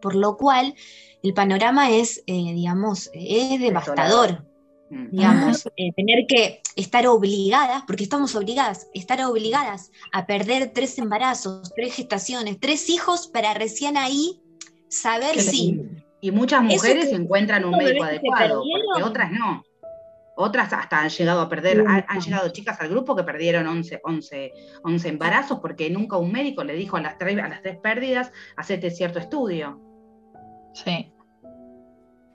Por 0.00 0.14
lo 0.14 0.36
cual, 0.36 0.74
el 1.22 1.34
panorama 1.34 1.90
es, 1.90 2.22
eh, 2.26 2.52
digamos, 2.54 3.10
es 3.12 3.60
devastador. 3.60 4.44
Mm. 4.90 5.10
Digamos, 5.10 5.66
eh, 5.76 5.92
tener 5.94 6.26
que 6.26 6.62
estar 6.76 7.06
obligadas, 7.06 7.82
porque 7.86 8.04
estamos 8.04 8.34
obligadas, 8.34 8.88
estar 8.94 9.22
obligadas 9.22 9.90
a 10.12 10.26
perder 10.26 10.72
tres 10.72 10.96
embarazos, 10.98 11.72
tres 11.74 11.94
gestaciones, 11.94 12.58
tres 12.58 12.88
hijos 12.88 13.28
para 13.28 13.52
recién 13.54 13.96
ahí 13.96 14.40
saber 14.88 15.40
si. 15.40 15.82
Y 16.20 16.30
muchas 16.30 16.62
mujeres 16.62 17.12
encuentran 17.12 17.64
un 17.64 17.76
médico 17.76 18.04
adecuado, 18.04 18.62
porque 18.62 19.02
otras 19.02 19.30
no. 19.30 19.62
Otras 20.40 20.72
hasta 20.72 21.00
han 21.00 21.08
llegado 21.08 21.40
a 21.40 21.48
perder, 21.48 21.84
han, 21.88 22.20
llegado 22.20 22.50
chicas 22.50 22.80
al 22.80 22.90
grupo 22.90 23.16
que 23.16 23.24
perdieron 23.24 23.66
11, 23.66 24.00
11, 24.04 24.52
11 24.84 25.08
embarazos 25.08 25.58
porque 25.58 25.90
nunca 25.90 26.16
un 26.16 26.30
médico 26.30 26.62
le 26.62 26.74
dijo 26.74 26.96
a 26.96 27.00
las 27.00 27.18
tres, 27.18 27.36
a 27.40 27.48
las 27.48 27.60
tres 27.60 27.76
pérdidas, 27.78 28.30
hacete 28.56 28.92
cierto 28.92 29.18
estudio. 29.18 29.80
Sí. 30.74 31.12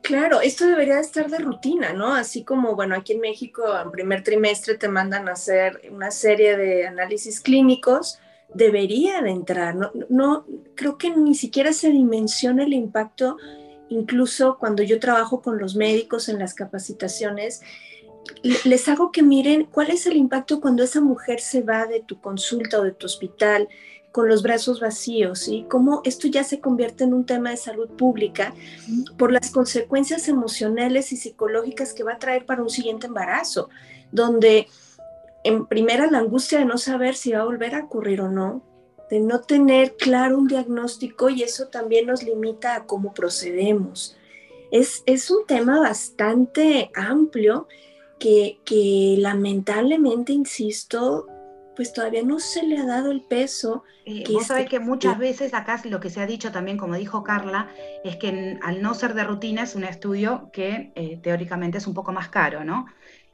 Claro, 0.02 0.42
esto 0.42 0.68
debería 0.68 1.00
estar 1.00 1.30
de 1.30 1.38
rutina, 1.38 1.94
¿no? 1.94 2.14
Así 2.14 2.44
como, 2.44 2.76
bueno, 2.76 2.94
aquí 2.94 3.14
en 3.14 3.22
México 3.22 3.64
en 3.82 3.90
primer 3.90 4.22
trimestre 4.22 4.78
te 4.78 4.90
mandan 4.90 5.30
a 5.30 5.32
hacer 5.32 5.80
una 5.90 6.12
serie 6.12 6.58
de 6.58 6.86
análisis 6.86 7.40
clínicos, 7.40 8.20
debería 8.54 9.22
de 9.22 9.30
entrar. 9.30 9.76
No, 9.76 9.92
no 10.10 10.46
creo 10.76 10.98
que 10.98 11.16
ni 11.16 11.36
siquiera 11.36 11.72
se 11.72 11.90
dimensiona 11.90 12.66
el 12.66 12.74
impacto, 12.74 13.38
incluso 13.88 14.58
cuando 14.58 14.84
yo 14.84 15.00
trabajo 15.00 15.42
con 15.42 15.58
los 15.58 15.78
médicos 15.78 16.28
en 16.28 16.38
las 16.38 16.54
capacitaciones, 16.54 17.62
les 18.42 18.88
hago 18.88 19.12
que 19.12 19.24
miren 19.24 19.66
cuál 19.66 19.92
es 19.92 20.06
el 20.06 20.16
impacto 20.16 20.62
cuando 20.62 20.84
esa 20.84 21.02
mujer 21.02 21.40
se 21.40 21.62
va 21.62 21.86
de 21.86 22.02
tu 22.02 22.20
consulta 22.20 22.80
o 22.80 22.84
de 22.84 22.92
tu 22.92 23.06
hospital 23.06 23.68
con 24.12 24.30
los 24.30 24.44
brazos 24.44 24.80
vacíos 24.80 25.48
y 25.48 25.64
cómo 25.64 26.02
esto 26.06 26.28
ya 26.28 26.44
se 26.44 26.60
convierte 26.60 27.04
en 27.04 27.14
un 27.14 27.26
tema 27.26 27.50
de 27.50 27.58
salud 27.58 27.90
pública 27.90 28.54
por 29.18 29.32
las 29.32 29.50
consecuencias 29.50 30.28
emocionales 30.28 31.12
y 31.12 31.18
psicológicas 31.18 31.94
que 31.94 32.04
va 32.04 32.14
a 32.14 32.20
traer 32.20 32.46
para 32.46 32.62
un 32.62 32.70
siguiente 32.70 33.08
embarazo, 33.08 33.70
donde 34.12 34.68
en 35.44 35.66
primera 35.66 36.10
la 36.12 36.20
angustia 36.20 36.60
de 36.60 36.66
no 36.66 36.78
saber 36.78 37.16
si 37.16 37.32
va 37.32 37.40
a 37.40 37.46
volver 37.46 37.74
a 37.74 37.86
ocurrir 37.86 38.22
o 38.22 38.30
no, 38.30 38.62
de 39.10 39.20
no 39.20 39.42
tener 39.42 39.96
claro 39.96 40.38
un 40.38 40.48
diagnóstico 40.48 41.30
y 41.30 41.42
eso 41.42 41.70
también 41.70 42.06
nos 42.06 42.24
limita 42.24 42.76
a 42.76 42.86
cómo 42.86 43.14
procedemos. 43.14 44.16
Es, 44.72 45.02
es 45.08 45.32
un 45.32 45.46
tema 45.48 45.80
bastante 45.80 46.92
amplio 46.96 47.68
que, 48.24 48.60
que 48.64 49.18
lamentablemente, 49.20 50.32
insisto, 50.32 51.28
pues 51.76 51.92
todavía 51.92 52.24
no 52.24 52.40
se 52.40 52.64
le 52.64 52.78
ha 52.78 52.86
dado 52.86 53.12
el 53.12 53.20
peso. 53.20 53.84
Eh, 54.06 54.24
vos 54.32 54.48
sabés 54.48 54.70
que 54.70 54.80
muchas 54.80 55.18
veces 55.18 55.54
acá 55.54 55.82
lo 55.84 56.00
que 56.00 56.10
se 56.10 56.22
ha 56.22 56.26
dicho 56.26 56.50
también, 56.50 56.78
como 56.78 56.96
dijo 56.96 57.22
Carla, 57.22 57.68
es 58.06 58.16
que 58.16 58.58
al 58.64 58.82
no 58.82 58.94
ser 58.94 59.14
de 59.14 59.26
rutina 59.26 59.64
es 59.64 59.76
un 59.76 59.84
estudio 59.84 60.50
que 60.54 60.94
eh, 60.96 61.20
teóricamente 61.22 61.80
es 61.80 61.86
un 61.86 61.94
poco 61.94 62.14
más 62.14 62.30
caro, 62.30 62.64
¿no? 62.64 62.86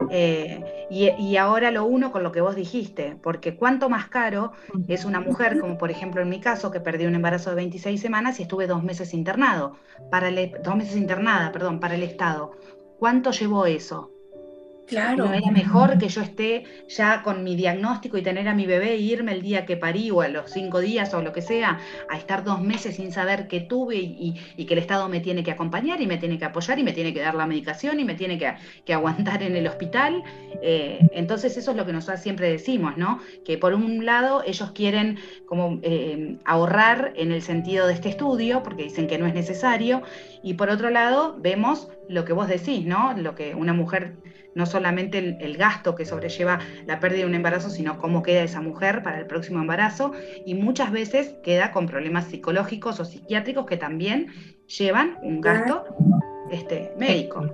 Eh, 0.09 0.87
y, 0.89 1.37
ahora 1.37 1.69
lo 1.69 1.85
uno 1.85 2.11
con 2.11 2.23
lo 2.23 2.31
que 2.31 2.41
vos 2.41 2.55
dijiste, 2.55 3.15
porque 3.21 3.55
cuánto 3.55 3.89
más 3.89 4.07
caro 4.07 4.53
es 4.87 5.05
una 5.05 5.19
mujer, 5.19 5.59
como 5.59 5.77
por 5.77 5.91
ejemplo 5.91 6.23
en 6.23 6.29
mi 6.29 6.39
caso, 6.39 6.71
que 6.71 6.79
perdí 6.79 7.05
un 7.05 7.13
embarazo 7.13 7.51
de 7.51 7.57
26 7.57 8.01
semanas 8.01 8.39
y 8.39 8.43
estuve 8.43 8.65
dos 8.65 8.81
meses 8.81 9.13
internado, 9.13 9.75
para 10.09 10.29
el, 10.29 10.51
dos 10.63 10.75
meses 10.75 10.95
internada, 10.95 11.51
perdón, 11.51 11.79
para 11.79 11.93
el 11.93 12.01
Estado. 12.01 12.53
¿Cuánto 12.97 13.29
llevó 13.29 13.67
eso? 13.67 14.09
Claro. 14.89 15.25
No 15.25 15.33
era 15.33 15.51
mejor 15.51 15.99
que 15.99 16.09
yo 16.09 16.21
esté 16.21 16.63
ya 16.87 17.21
con 17.21 17.43
mi 17.43 17.55
diagnóstico 17.55 18.17
y 18.17 18.23
tener 18.23 18.47
a 18.47 18.55
mi 18.55 18.65
bebé 18.65 18.93
e 18.93 18.97
irme 18.97 19.33
el 19.33 19.43
día 19.43 19.65
que 19.67 19.77
parí 19.77 20.09
o 20.09 20.21
a 20.21 20.27
los 20.27 20.49
cinco 20.51 20.79
días 20.79 21.13
o 21.13 21.21
lo 21.21 21.31
que 21.31 21.43
sea, 21.43 21.79
a 22.09 22.17
estar 22.17 22.43
dos 22.43 22.59
meses 22.59 22.95
sin 22.95 23.11
saber 23.11 23.47
qué 23.47 23.61
tuve 23.61 23.97
y, 23.97 24.33
que 24.65 24.73
el 24.73 24.79
Estado 24.79 25.07
me 25.07 25.19
tiene 25.19 25.43
que 25.43 25.51
acompañar 25.51 26.01
y 26.01 26.07
me 26.07 26.17
tiene 26.17 26.39
que 26.39 26.45
apoyar 26.45 26.79
y 26.79 26.83
me 26.83 26.91
tiene 26.91 27.13
que 27.13 27.21
dar 27.21 27.35
la 27.35 27.45
medicación 27.45 27.99
y 27.99 28.03
me 28.03 28.15
tiene 28.15 28.39
que, 28.39 28.93
aguantar 28.93 29.43
en 29.43 29.55
el 29.55 29.67
hospital. 29.67 30.23
Eh, 30.63 31.07
entonces 31.11 31.55
eso 31.55 31.71
es 31.71 31.77
lo 31.77 31.85
que 31.85 31.93
nosotros 31.93 32.21
siempre 32.21 32.49
decimos, 32.49 32.97
¿no? 32.97 33.19
Que 33.45 33.59
por 33.59 33.75
un 33.75 34.05
lado 34.05 34.43
ellos 34.43 34.71
quieren 34.71 35.19
como 35.45 35.79
eh, 35.83 36.37
ahorrar 36.45 37.13
en 37.15 37.31
el 37.31 37.43
sentido 37.43 37.85
de 37.85 37.93
este 37.93 38.09
estudio, 38.09 38.63
porque 38.63 38.83
dicen 38.83 39.07
que 39.07 39.19
no 39.19 39.27
es 39.27 39.35
necesario, 39.35 40.01
y 40.41 40.55
por 40.55 40.69
otro 40.69 40.89
lado 40.89 41.37
vemos 41.39 41.89
lo 42.09 42.25
que 42.25 42.33
vos 42.33 42.47
decís, 42.47 42.85
¿no? 42.85 43.13
Lo 43.15 43.35
que 43.35 43.55
una 43.55 43.71
mujer 43.71 44.15
no 44.55 44.65
solamente 44.65 45.37
el, 45.39 45.57
gasto 45.57 45.95
que 45.95 46.05
sobrelleva 46.05 46.59
la 46.87 46.99
pérdida 46.99 47.21
de 47.21 47.27
un 47.27 47.35
embarazo, 47.35 47.69
sino 47.69 47.99
cómo 47.99 48.23
queda 48.23 48.41
esa 48.41 48.61
mujer 48.61 49.03
para 49.03 49.19
el 49.19 49.27
próximo 49.27 49.61
embarazo 49.61 50.11
y 50.45 50.55
muchas 50.55 50.91
veces 50.91 51.35
queda 51.43 51.71
con 51.71 51.85
problemas 51.85 52.25
psicológicos 52.25 52.99
o 52.99 53.05
psiquiátricos 53.05 53.67
que 53.67 53.77
también 53.77 54.27
llevan 54.65 55.17
un 55.21 55.39
gasto 55.39 55.85
este, 56.51 56.91
médico. 56.97 57.45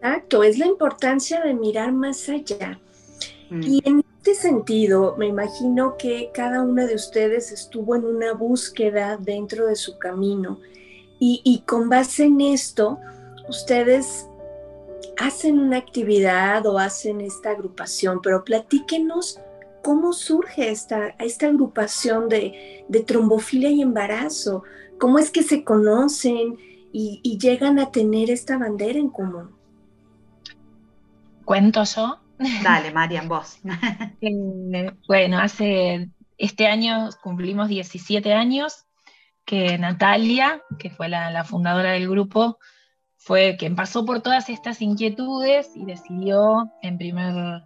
Exacto, 0.00 0.42
es 0.42 0.58
la 0.58 0.66
importancia 0.66 1.42
de 1.42 1.54
mirar 1.54 1.92
más 1.92 2.26
allá. 2.28 2.80
Mm. 3.50 3.62
Y 3.62 3.82
en 3.84 4.04
este 4.16 4.34
sentido, 4.34 5.14
me 5.18 5.26
imagino 5.26 5.96
que 5.98 6.30
cada 6.32 6.62
una 6.62 6.86
de 6.86 6.94
ustedes 6.94 7.52
estuvo 7.52 7.94
en 7.96 8.04
una 8.04 8.32
búsqueda 8.32 9.18
dentro 9.18 9.66
de 9.66 9.76
su 9.76 9.98
camino 9.98 10.58
y, 11.18 11.40
y 11.44 11.60
con 11.60 11.88
base 11.88 12.24
en 12.24 12.40
esto, 12.40 12.98
ustedes 13.48 14.28
hacen 15.18 15.58
una 15.58 15.78
actividad 15.78 16.64
o 16.66 16.78
hacen 16.78 17.20
esta 17.20 17.50
agrupación, 17.50 18.20
pero 18.22 18.44
platíquenos 18.44 19.40
cómo 19.82 20.12
surge 20.12 20.70
esta, 20.70 21.08
esta 21.18 21.46
agrupación 21.46 22.28
de, 22.28 22.84
trombofilia 23.06 23.70
y 23.70 23.82
embarazo, 23.82 24.62
cómo 24.98 25.18
es 25.18 25.30
que 25.30 25.42
se 25.42 25.64
conocen 25.64 26.56
y, 26.92 27.38
llegan 27.38 27.78
a 27.78 27.90
tener 27.90 28.30
esta 28.30 28.58
bandera 28.58 28.98
en 28.98 29.08
común. 29.08 29.50
¿Cuento 31.44 31.84
yo? 31.84 32.18
Dale, 32.62 32.92
Marian, 32.92 33.28
vos. 33.28 33.58
Eh, 34.20 34.92
bueno, 35.06 35.38
hace 35.38 36.10
este 36.36 36.66
año 36.66 37.08
cumplimos 37.22 37.68
17 37.68 38.34
años 38.34 38.84
que 39.48 39.78
Natalia, 39.78 40.62
que 40.78 40.90
fue 40.90 41.08
la 41.08 41.42
fundadora 41.42 41.92
del 41.92 42.06
grupo, 42.06 42.58
fue 43.16 43.56
quien 43.58 43.74
pasó 43.74 44.04
por 44.04 44.20
todas 44.20 44.48
estas 44.48 44.80
inquietudes 44.80 45.70
y 45.74 45.84
decidió 45.84 46.70
en 46.82 46.98
primer 46.98 47.62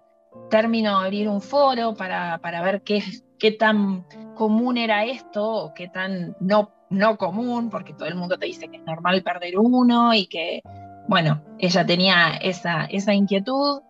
término 0.49 0.99
abrir 0.99 1.29
un 1.29 1.43
foro 1.43 1.95
para, 1.95 2.39
ver 2.63 2.83
qué, 2.83 3.03
qué, 3.39 3.51
tan 3.51 4.07
común 4.35 4.79
era 4.79 5.05
esto 5.05 5.45
o 5.45 5.75
qué 5.75 5.89
tan 5.89 6.37
no, 6.41 6.71
no 6.89 7.19
común, 7.19 7.69
porque 7.69 7.93
todo 7.95 8.09
el 8.09 8.15
mundo 8.15 8.39
te 8.39 8.47
dice 8.47 8.69
que 8.69 8.79
es 8.79 8.85
normal 8.85 9.23
perder 9.23 9.59
uno 9.59 10.15
y 10.15 10.27
que, 10.27 10.63
bueno, 11.07 11.43
ella 11.59 11.85
tenía 11.85 12.37
esa, 12.37 12.85
esa 12.85 13.13
inquietud, 13.13 13.83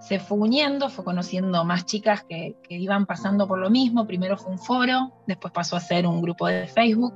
se 0.00 0.20
fue 0.20 0.38
uniendo, 0.38 0.88
fue 0.88 1.04
conociendo 1.04 1.64
más 1.64 1.84
chicas 1.84 2.24
que, 2.24 2.56
que 2.62 2.76
iban 2.76 3.04
pasando 3.04 3.46
por 3.46 3.58
lo 3.58 3.68
mismo, 3.68 4.06
primero 4.06 4.38
fue 4.38 4.52
un 4.52 4.58
foro, 4.58 5.12
después 5.26 5.52
pasó 5.52 5.76
a 5.76 5.80
ser 5.80 6.06
un 6.06 6.22
grupo 6.22 6.46
de 6.46 6.66
Facebook 6.66 7.12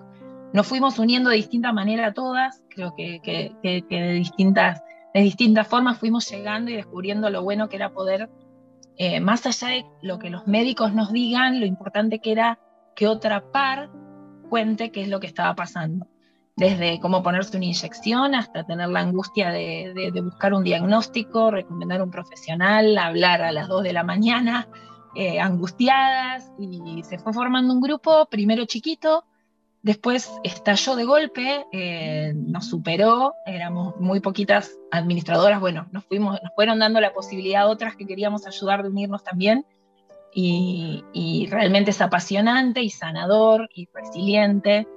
nos 0.55 0.69
fuimos 0.69 1.01
uniendo 1.01 1.31
de 1.31 1.37
distinta 1.37 1.73
manera 1.73 2.15
todas, 2.15 2.63
creo 2.71 2.95
que, 2.95 3.21
de, 3.61 4.13
distintas, 4.13 4.85
de 5.13 5.21
distintas 5.21 5.67
formas 5.67 5.99
fuimos 5.99 6.31
llegando 6.31 6.71
y 6.71 6.77
descubriendo 6.77 7.29
lo 7.29 7.43
bueno 7.43 7.69
que 7.69 7.75
era 7.75 7.93
poder, 7.93 8.31
eh, 8.97 9.19
más 9.19 9.45
allá 9.47 9.67
de 9.67 9.85
lo 10.01 10.21
que 10.21 10.31
los 10.31 10.47
médicos 10.47 10.95
nos 10.95 11.13
digan, 11.13 11.59
lo 11.59 11.67
importante 11.67 12.21
que 12.21 12.31
era 12.31 12.61
que 12.95 13.09
otra 13.09 13.51
par 13.51 13.91
cuente 14.49 14.93
qué 14.93 15.03
es 15.03 15.09
lo 15.09 15.19
que 15.19 15.27
estaba 15.27 15.57
pasando. 15.57 16.07
Desde 16.55 17.01
cómo 17.01 17.25
ponerse 17.25 17.57
una 17.57 17.67
inyección 17.67 18.37
hasta 18.37 18.65
tener 18.65 18.91
la 18.91 19.01
angustia 19.01 19.51
de, 19.51 20.13
buscar 20.23 20.55
un 20.55 20.63
diagnóstico, 20.63 21.51
recomendar 21.51 22.01
un 22.01 22.13
profesional, 22.13 22.97
hablar 22.97 23.43
a 23.43 23.51
las 23.51 23.67
2 23.67 23.83
de 23.83 23.93
la 23.93 24.05
mañana, 24.05 24.69
eh, 25.17 25.41
angustiadas, 25.41 26.53
y 26.61 27.03
se 27.03 27.19
fue 27.19 27.33
formando 27.33 27.75
un 27.75 27.81
grupo, 27.81 28.27
primero 28.27 28.67
chiquito, 28.67 29.25
Después 29.85 30.33
estalló 30.45 30.97
de 30.97 31.05
golpe, 31.05 31.67
eh, 31.71 32.33
nos 32.35 32.69
superó, 32.69 33.35
éramos 33.45 33.95
muy 34.00 34.21
poquitas 34.21 34.79
administradoras, 34.91 35.61
bueno, 35.61 35.87
nos, 35.93 36.07
fuimos, 36.07 36.41
nos 36.43 36.55
fueron 36.55 36.79
dando 36.79 37.03
la 37.03 37.12
posibilidad 37.12 37.64
a 37.64 37.67
otras 37.67 37.95
que 37.95 38.07
queríamos 38.07 38.47
ayudar 38.47 38.83
de 38.83 38.88
unirnos 38.88 39.23
también, 39.23 39.67
y, 40.33 41.47
realmente 41.50 41.91
es 41.91 42.00
apasionante 42.00 42.81
y 42.81 42.88
sanador 42.88 43.69
y 43.75 43.87
resiliente, 43.93 44.88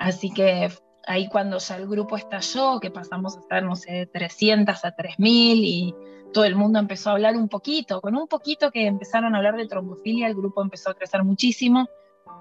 así 0.00 0.32
que 0.32 0.72
ahí 1.06 1.28
cuando 1.28 1.58
ya 1.58 1.76
el 1.76 1.86
grupo 1.86 2.16
estalló, 2.16 2.80
que 2.80 2.90
pasamos 2.90 3.36
a 3.36 3.40
estar, 3.42 3.62
no 3.62 3.76
sé, 3.76 4.06
300 4.12 4.84
a 4.84 4.90
3000 4.90 5.64
y 5.64 5.94
todo 6.34 6.46
el 6.46 6.56
mundo 6.56 6.80
empezó 6.80 7.10
a 7.10 7.12
hablar 7.12 7.36
un 7.36 7.48
poquito, 7.48 8.00
con 8.00 8.16
un 8.16 8.26
poquito 8.26 8.72
que 8.72 8.88
empezaron 8.88 9.36
a 9.36 9.38
hablar 9.38 9.56
de 9.56 9.68
trombofilia, 9.68 10.26
el 10.26 10.34
grupo 10.34 10.62
empezó 10.62 10.90
a 10.90 10.94
crecer 10.94 11.22
muchísimo 11.22 11.86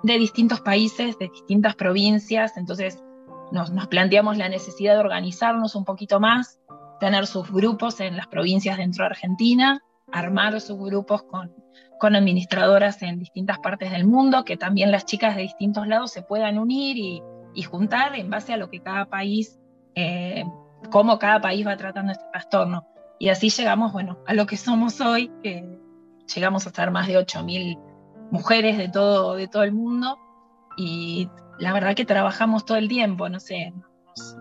de 0.04 0.18
distintos 0.18 0.62
países, 0.62 1.18
de 1.20 1.30
distintas 1.30 1.76
provincias, 1.76 2.58
entonces 2.58 3.04
nos, 3.52 3.72
planteamos 3.88 4.38
la 4.38 4.50
necesidad 4.50 4.94
de 4.94 5.00
organizarnos 5.00 5.76
un 5.76 5.86
poquito 5.86 6.20
más, 6.20 6.60
tener 7.00 7.28
sus 7.28 7.52
grupos 7.52 8.00
en 8.00 8.18
las 8.18 8.28
provincias 8.28 8.78
dentro 8.78 9.04
de 9.04 9.12
Argentina, 9.12 9.82
armar 10.12 10.60
sus 10.62 10.78
grupos 10.78 11.24
con, 11.24 11.52
administradoras 12.04 13.04
en 13.04 13.20
distintas 13.20 13.60
partes 13.60 13.92
del 13.92 14.08
mundo, 14.08 14.44
que 14.44 14.58
también 14.58 14.92
las 14.92 15.06
chicas 15.06 15.36
de 15.36 15.44
distintos 15.44 15.86
lados 15.88 16.12
se 16.12 16.24
puedan 16.24 16.58
unir 16.58 16.98
y, 16.98 17.22
y 17.54 17.62
juntar 17.62 18.16
en 18.16 18.28
base 18.28 18.54
a 18.54 18.58
lo 18.58 18.72
que 18.72 18.82
cada 18.82 19.06
país, 19.06 19.60
eh, 19.94 20.44
cómo 20.90 21.20
cada 21.20 21.42
país 21.42 21.66
va 21.66 21.78
tratando 21.78 22.12
este 22.12 22.26
trastorno. 22.32 22.88
Y 23.20 23.30
así 23.30 23.52
llegamos, 23.52 23.94
bueno, 23.94 24.18
a 24.26 24.34
lo 24.34 24.48
que 24.48 24.58
somos 24.58 25.00
hoy, 25.00 25.32
que 25.44 25.64
llegamos 26.34 26.66
a 26.66 26.70
estar 26.70 26.90
más 26.90 27.08
de 27.08 27.20
8.000 27.20 27.91
mujeres 28.32 28.78
de 28.78 28.90
todo, 28.90 29.36
de 29.36 29.48
todo 29.48 29.64
el 29.64 29.74
mundo. 29.74 30.18
Y 30.78 31.30
la 31.60 31.74
verdad 31.74 31.96
que 31.96 32.06
trabajamos 32.06 32.66
todo 32.66 32.78
el 32.78 32.88
tiempo, 32.88 33.30
no 33.30 33.40
sé, 33.40 33.74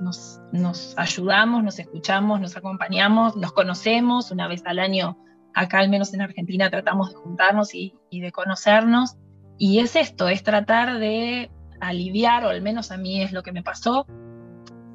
nos, 0.01 0.95
ayudamos, 0.97 1.63
nos 1.63 1.79
escuchamos, 1.79 2.41
nos 2.41 2.57
acompañamos, 2.57 3.37
nos 3.37 3.53
conocemos. 3.53 4.31
Una 4.31 4.49
vez 4.49 4.63
al 4.65 4.79
año, 4.79 5.19
acá 5.55 5.81
al 5.81 5.91
menos 5.91 6.15
en 6.15 6.23
Argentina 6.23 6.71
tratamos 6.71 7.11
de 7.11 7.17
juntarnos 7.17 7.75
y, 7.75 7.95
y 8.11 8.21
de 8.21 8.33
conocernos. 8.33 9.17
Y 9.59 9.81
es 9.81 9.97
esto, 9.97 10.29
es 10.29 10.43
tratar 10.43 10.99
de 10.99 11.51
aliviar, 11.81 12.45
o 12.45 12.49
al 12.49 12.63
menos 12.63 12.91
a 12.91 12.97
mí 12.97 13.23
es 13.23 13.33
lo 13.33 13.43
que 13.43 13.53
me 13.53 13.63
pasó, 13.63 14.07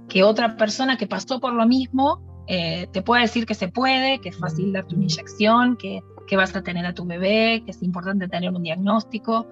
que 0.08 0.24
otra 0.24 0.56
persona 0.56 0.98
que 0.98 1.08
pasó 1.08 1.40
por 1.40 1.54
lo 1.54 1.68
mismo 1.68 2.22
eh, 2.48 2.88
te 2.92 3.02
pueda 3.02 3.22
decir 3.22 3.46
que 3.46 3.56
se 3.56 3.68
puede, 3.68 4.20
que 4.20 4.30
es 4.30 4.38
fácil 4.38 4.72
darte 4.72 4.96
una 4.96 5.06
inyección, 5.06 5.78
que 5.78 6.02
que 6.28 6.38
vas 6.38 6.56
a 6.56 6.64
tener 6.64 6.86
a 6.86 6.94
tu 6.94 7.06
bebé, 7.06 7.64
que 7.66 7.72
es 7.72 7.82
importante 7.84 8.28
tener 8.28 8.52
un 8.52 8.64
diagnóstico, 8.64 9.48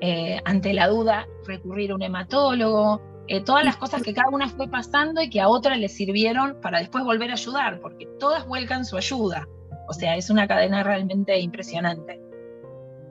eh, 0.00 0.40
ante 0.44 0.72
la 0.72 0.88
duda 0.88 1.26
recurrir 1.46 1.92
a 1.92 1.94
un 1.94 2.02
hematólogo, 2.02 3.00
eh, 3.28 3.40
todas 3.40 3.64
las 3.64 3.76
cosas 3.76 4.02
que 4.02 4.12
cada 4.12 4.30
una 4.30 4.48
fue 4.48 4.68
pasando 4.68 5.22
y 5.22 5.30
que 5.30 5.40
a 5.40 5.48
otra 5.48 5.76
le 5.76 5.88
sirvieron 5.88 6.60
para 6.60 6.80
después 6.80 7.04
volver 7.04 7.30
a 7.30 7.34
ayudar, 7.34 7.80
porque 7.80 8.06
todas 8.18 8.46
vuelcan 8.46 8.84
su 8.84 8.96
ayuda. 8.96 9.46
O 9.88 9.92
sea, 9.92 10.16
es 10.16 10.30
una 10.30 10.48
cadena 10.48 10.82
realmente 10.82 11.38
impresionante. 11.38 12.20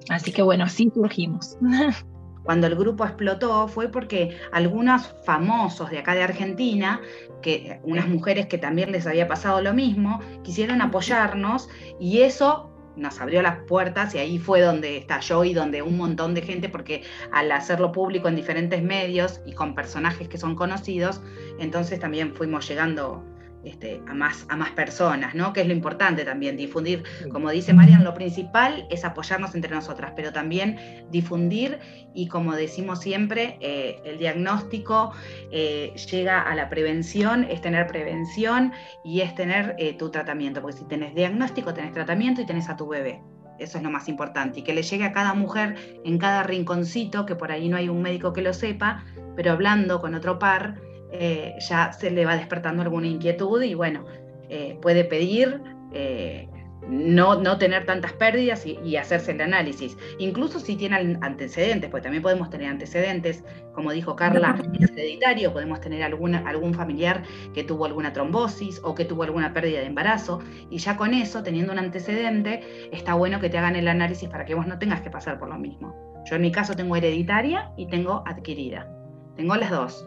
Así 0.10 0.32
que 0.32 0.42
bueno, 0.42 0.66
así 0.66 0.92
surgimos. 0.94 1.58
Cuando 2.44 2.66
el 2.68 2.76
grupo 2.76 3.06
explotó 3.06 3.68
fue 3.68 3.90
porque 3.90 4.36
algunos 4.52 5.14
famosos 5.24 5.92
de 5.92 6.00
acá 6.00 6.16
de 6.16 6.24
Argentina, 6.24 7.00
que 7.42 7.80
unas 7.84 8.08
mujeres 8.08 8.48
que 8.48 8.58
también 8.58 8.92
les 8.92 9.06
había 9.06 9.28
pasado 9.28 9.62
lo 9.62 9.74
mismo, 9.74 10.20
quisieron 10.44 10.82
apoyarnos 10.82 11.70
y 12.00 12.22
eso 12.22 12.71
nos 12.96 13.20
abrió 13.22 13.42
las 13.42 13.58
puertas 13.66 14.14
y 14.16 14.20
ahí 14.20 14.40
fue 14.40 14.62
donde 14.62 14.98
estalló 14.98 15.44
y 15.44 15.54
donde 15.54 15.82
un 15.82 15.98
montón 15.98 16.34
de 16.34 16.42
gente, 16.42 16.70
porque 16.70 17.04
al 17.32 17.52
hacerlo 17.52 17.92
público 17.92 18.28
en 18.28 18.36
diferentes 18.36 18.82
medios 18.84 19.42
y 19.46 19.54
con 19.54 19.76
personajes 19.76 20.28
que 20.28 20.38
son 20.38 20.56
conocidos, 20.56 21.22
entonces 21.60 22.00
también 22.00 22.34
fuimos 22.36 22.68
llegando 22.68 23.24
este, 23.64 24.02
a, 24.08 24.14
más, 24.14 24.46
a 24.50 24.56
más 24.56 24.72
personas, 24.72 25.36
¿no? 25.36 25.54
Que 25.54 25.62
es 25.62 25.68
lo 25.68 25.74
importante 25.74 26.26
también, 26.26 26.58
difundir, 26.58 27.04
como 27.32 27.50
dice 27.52 27.74
Marian, 27.74 28.04
lo 28.04 28.14
principal 28.14 28.88
es 28.90 29.06
apoyarnos 29.06 29.54
entre 29.56 29.74
nosotras, 29.74 30.14
pero 30.16 30.34
también 30.34 30.78
difundir 31.12 31.80
y 32.14 32.28
como 32.28 32.56
decimos 32.56 33.00
siempre, 33.00 33.58
eh, 33.62 34.02
el 34.06 34.18
diagnóstico 34.18 35.12
eh, 35.52 35.94
llega 36.12 36.42
a 36.42 36.56
la 36.56 36.70
prevención, 36.70 37.44
es 37.44 37.62
tener 37.62 37.88
prevención 37.88 38.74
y 39.04 39.22
es 39.22 39.36
tener 39.36 39.76
eh, 39.78 39.94
tu 39.94 40.10
tratamiento, 40.10 40.62
porque 40.62 40.78
si 40.78 40.86
tenés 40.86 41.14
diagnóstico, 41.16 41.74
tenés 41.74 41.94
tratamiento 41.94 42.42
y 42.42 42.46
tenés 42.46 42.70
a 42.70 42.76
tu 42.76 42.88
bebé. 42.88 43.22
Eso 43.60 43.78
es 43.78 43.84
lo 43.84 43.92
más 43.92 44.10
importante, 44.10 44.62
y 44.62 44.64
que 44.64 44.74
le 44.74 44.82
llegue 44.82 45.04
a 45.04 45.12
cada 45.12 45.36
mujer 45.36 45.76
en 46.04 46.18
cada 46.18 46.42
rinconcito, 46.42 47.28
que 47.28 47.36
por 47.36 47.52
ahí 47.52 47.70
no 47.70 47.78
hay 47.78 47.90
un 47.90 48.02
médico 48.02 48.34
que 48.34 48.42
lo 48.42 48.54
sepa, 48.54 49.06
pero 49.36 49.52
hablando 49.52 50.02
con 50.02 50.16
otro 50.16 50.40
par, 50.40 50.82
eh, 51.12 51.56
ya 51.60 51.92
se 51.94 52.12
le 52.12 52.26
va 52.26 52.36
despertando 52.36 52.82
alguna 52.82 53.08
inquietud 53.08 53.62
y 53.62 53.74
bueno, 53.74 54.06
eh, 54.50 54.78
puede 54.82 55.06
pedir 55.06 55.62
eh, 55.94 56.48
no, 56.88 57.36
no, 57.36 57.58
tener 57.58 57.86
tantas 57.86 58.14
pérdidas 58.14 58.66
y, 58.66 58.96
hacerse 58.96 59.32
el 59.32 59.42
análisis. 59.42 59.98
Incluso 60.20 60.60
si 60.60 60.76
tiene 60.76 61.18
antecedentes, 61.22 61.90
pues 61.90 62.04
también 62.04 62.24
podemos 62.24 62.50
tener 62.50 62.70
antecedentes, 62.70 63.44
como 63.74 63.92
dijo 63.92 64.16
Carla, 64.16 64.58
hereditario, 64.96 65.54
podemos 65.54 65.80
tener 65.80 66.04
algún 66.04 66.74
familiar 66.74 67.24
que 67.54 67.64
tuvo 67.64 67.86
alguna 67.86 68.14
trombosis 68.14 68.82
o 68.84 68.96
que 68.96 69.06
tuvo 69.06 69.24
alguna 69.24 69.54
pérdida 69.54 69.80
de 69.80 69.86
embarazo, 69.86 70.40
y 70.70 70.80
ya 70.80 70.98
con 70.98 71.14
eso, 71.14 71.44
teniendo 71.44 71.72
un 71.72 71.80
antecedente, 71.80 72.90
está 72.92 73.14
bueno 73.14 73.40
que 73.40 73.50
te 73.50 73.58
hagan 73.58 73.76
el 73.76 73.88
análisis 73.88 74.28
para 74.28 74.46
que 74.46 74.56
vos 74.56 74.66
no 74.66 74.80
tengas 74.80 75.02
que 75.02 75.12
pasar 75.12 75.40
por 75.40 75.50
lo 75.50 75.58
mismo. 75.58 75.96
Yo 76.26 76.36
en 76.36 76.42
mi 76.42 76.52
caso 76.52 76.76
tengo 76.76 76.96
hereditaria 76.96 77.72
y 77.78 77.88
tengo 77.88 78.24
adquirida. 78.26 78.88
Tengo 79.36 79.56
las 79.56 79.72
dos. 79.72 80.06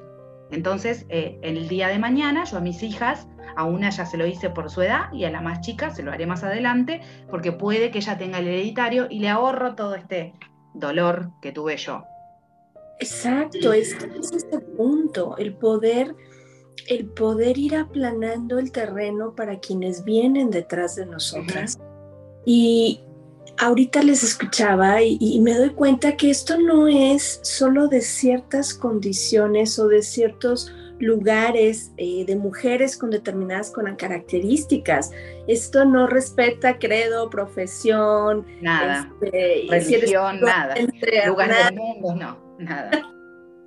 Entonces, 0.50 1.07
eh, 1.09 1.38
el 1.42 1.68
día 1.68 1.88
de 1.88 1.98
mañana, 1.98 2.44
yo 2.44 2.59
a 2.59 2.61
mis 2.61 2.83
hijas, 2.83 3.26
a 3.57 3.64
una 3.64 3.90
ya 3.90 4.07
se 4.07 4.16
lo 4.16 4.26
hice 4.26 4.50
por 4.50 4.70
su 4.70 4.83
edad 4.83 5.12
y 5.12 5.24
a 5.24 5.30
la 5.30 5.40
más 5.40 5.61
chica 5.61 5.90
se 5.90 6.02
lo 6.02 6.12
haré 6.12 6.26
más 6.26 6.44
adelante, 6.44 7.00
porque 7.30 7.52
puede 7.52 7.90
que 7.90 7.98
ella 7.98 8.18
tenga 8.18 8.38
el 8.38 8.48
hereditario 8.48 9.07
y 9.11 9.20
le 9.20 9.28
ahorro 9.28 9.74
todo 9.74 9.94
este 9.94 10.35
dolor 10.74 11.30
que 11.40 11.52
tuve 11.52 11.76
yo. 11.76 12.04
Exacto, 13.00 13.72
es, 13.72 13.92
es 13.92 14.33
este 14.33 14.61
punto, 14.61 15.37
el 15.37 15.54
poder, 15.54 16.14
el 16.88 17.07
poder 17.07 17.59
ir 17.59 17.76
aplanando 17.76 18.59
el 18.59 18.70
terreno 18.70 19.35
para 19.35 19.59
quienes 19.59 20.04
vienen 20.04 20.50
detrás 20.50 20.96
de 20.96 21.07
nosotras. 21.07 21.78
Y, 22.46 23.02
ahorita 23.58 24.02
les 24.02 24.22
escuchaba 24.22 25.02
y, 25.02 25.40
me 25.40 25.54
doy 25.54 25.70
cuenta 25.70 26.16
que 26.16 26.30
esto 26.30 26.58
no 26.58 26.88
es 26.88 27.40
solo 27.42 27.88
de 27.88 28.00
ciertas 28.00 28.74
condiciones 28.74 29.78
o 29.78 29.88
de 29.88 30.02
ciertos 30.02 30.72
lugares 30.98 31.92
de 31.96 32.36
mujeres 32.36 32.96
con 32.96 33.10
determinadas 33.10 33.70
con 33.70 33.94
características. 33.96 35.10
Esto 35.48 35.84
no 35.84 36.06
respeta 36.06 36.78
credo, 36.78 37.28
profesión, 37.30 38.46
nada, 38.60 39.10
religión, 39.20 40.40
nada, 40.40 40.74
lugares 41.26 41.64
del 41.66 41.74
mundo, 41.74 42.14
no, 42.14 42.56
nada. 42.58 43.10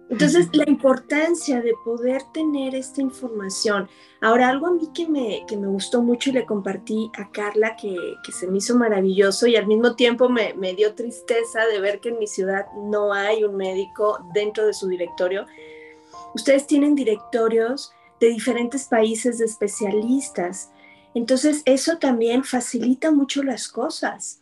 Entonces, 0.09 0.47
la 0.53 0.63
importancia 0.67 1.61
de 1.61 1.73
poder 1.83 2.23
tener 2.33 2.75
esta 2.75 3.01
información. 3.01 3.89
Ahora, 4.21 4.47
algo 4.47 4.67
a 4.67 4.71
mí 4.71 4.89
que 4.93 5.07
me, 5.07 5.43
que 5.47 5.57
me 5.57 5.67
gustó 5.67 6.01
mucho 6.01 6.29
y 6.29 6.33
le 6.33 6.45
compartí 6.45 7.11
a 7.17 7.29
Carla, 7.29 7.75
que, 7.75 7.95
que 8.23 8.31
se 8.31 8.47
me 8.47 8.59
hizo 8.59 8.77
maravilloso 8.77 9.47
y 9.47 9.57
al 9.57 9.67
mismo 9.67 9.95
tiempo 9.95 10.29
me, 10.29 10.53
me, 10.53 10.73
dio 10.73 10.95
tristeza 10.95 11.65
de 11.65 11.81
ver 11.81 11.99
que 11.99 12.09
en 12.09 12.19
mi 12.19 12.27
ciudad 12.27 12.67
no 12.75 13.13
hay 13.13 13.43
un 13.43 13.57
médico 13.57 14.19
dentro 14.33 14.65
de 14.65 14.73
su 14.73 14.87
directorio. 14.87 15.45
Ustedes 16.33 16.67
tienen 16.67 16.95
directorios 16.95 17.91
de 18.21 18.29
diferentes 18.29 18.85
países 18.85 19.39
de 19.39 19.45
especialistas. 19.45 20.71
Entonces, 21.13 21.63
eso 21.65 21.97
también 21.97 22.45
facilita 22.45 23.11
mucho 23.11 23.43
las 23.43 23.67
cosas, 23.67 24.41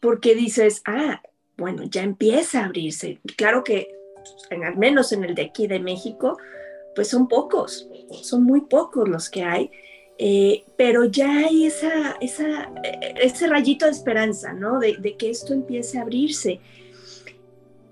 porque 0.00 0.34
dices, 0.34 0.82
ah, 0.84 1.22
bueno, 1.56 1.84
ya 1.84 2.02
empieza 2.02 2.60
a 2.60 2.64
abrirse. 2.66 3.20
Claro 3.36 3.64
que 3.64 4.01
al 4.50 4.76
menos 4.76 5.12
en 5.12 5.24
el 5.24 5.34
de 5.34 5.42
aquí 5.42 5.66
de 5.66 5.80
México, 5.80 6.38
pues 6.94 7.08
son 7.08 7.28
pocos, 7.28 7.88
son 8.22 8.44
muy 8.44 8.62
pocos 8.62 9.08
los 9.08 9.30
que 9.30 9.42
hay, 9.42 9.70
eh, 10.18 10.64
pero 10.76 11.04
ya 11.04 11.46
hay 11.46 11.66
esa, 11.66 12.16
eh, 12.20 13.14
ese 13.20 13.46
rayito 13.48 13.86
de 13.86 13.92
esperanza, 13.92 14.52
¿no? 14.52 14.78
De, 14.78 15.16
que 15.16 15.30
esto 15.30 15.52
empiece 15.52 15.98
a 15.98 16.02
abrirse. 16.02 16.60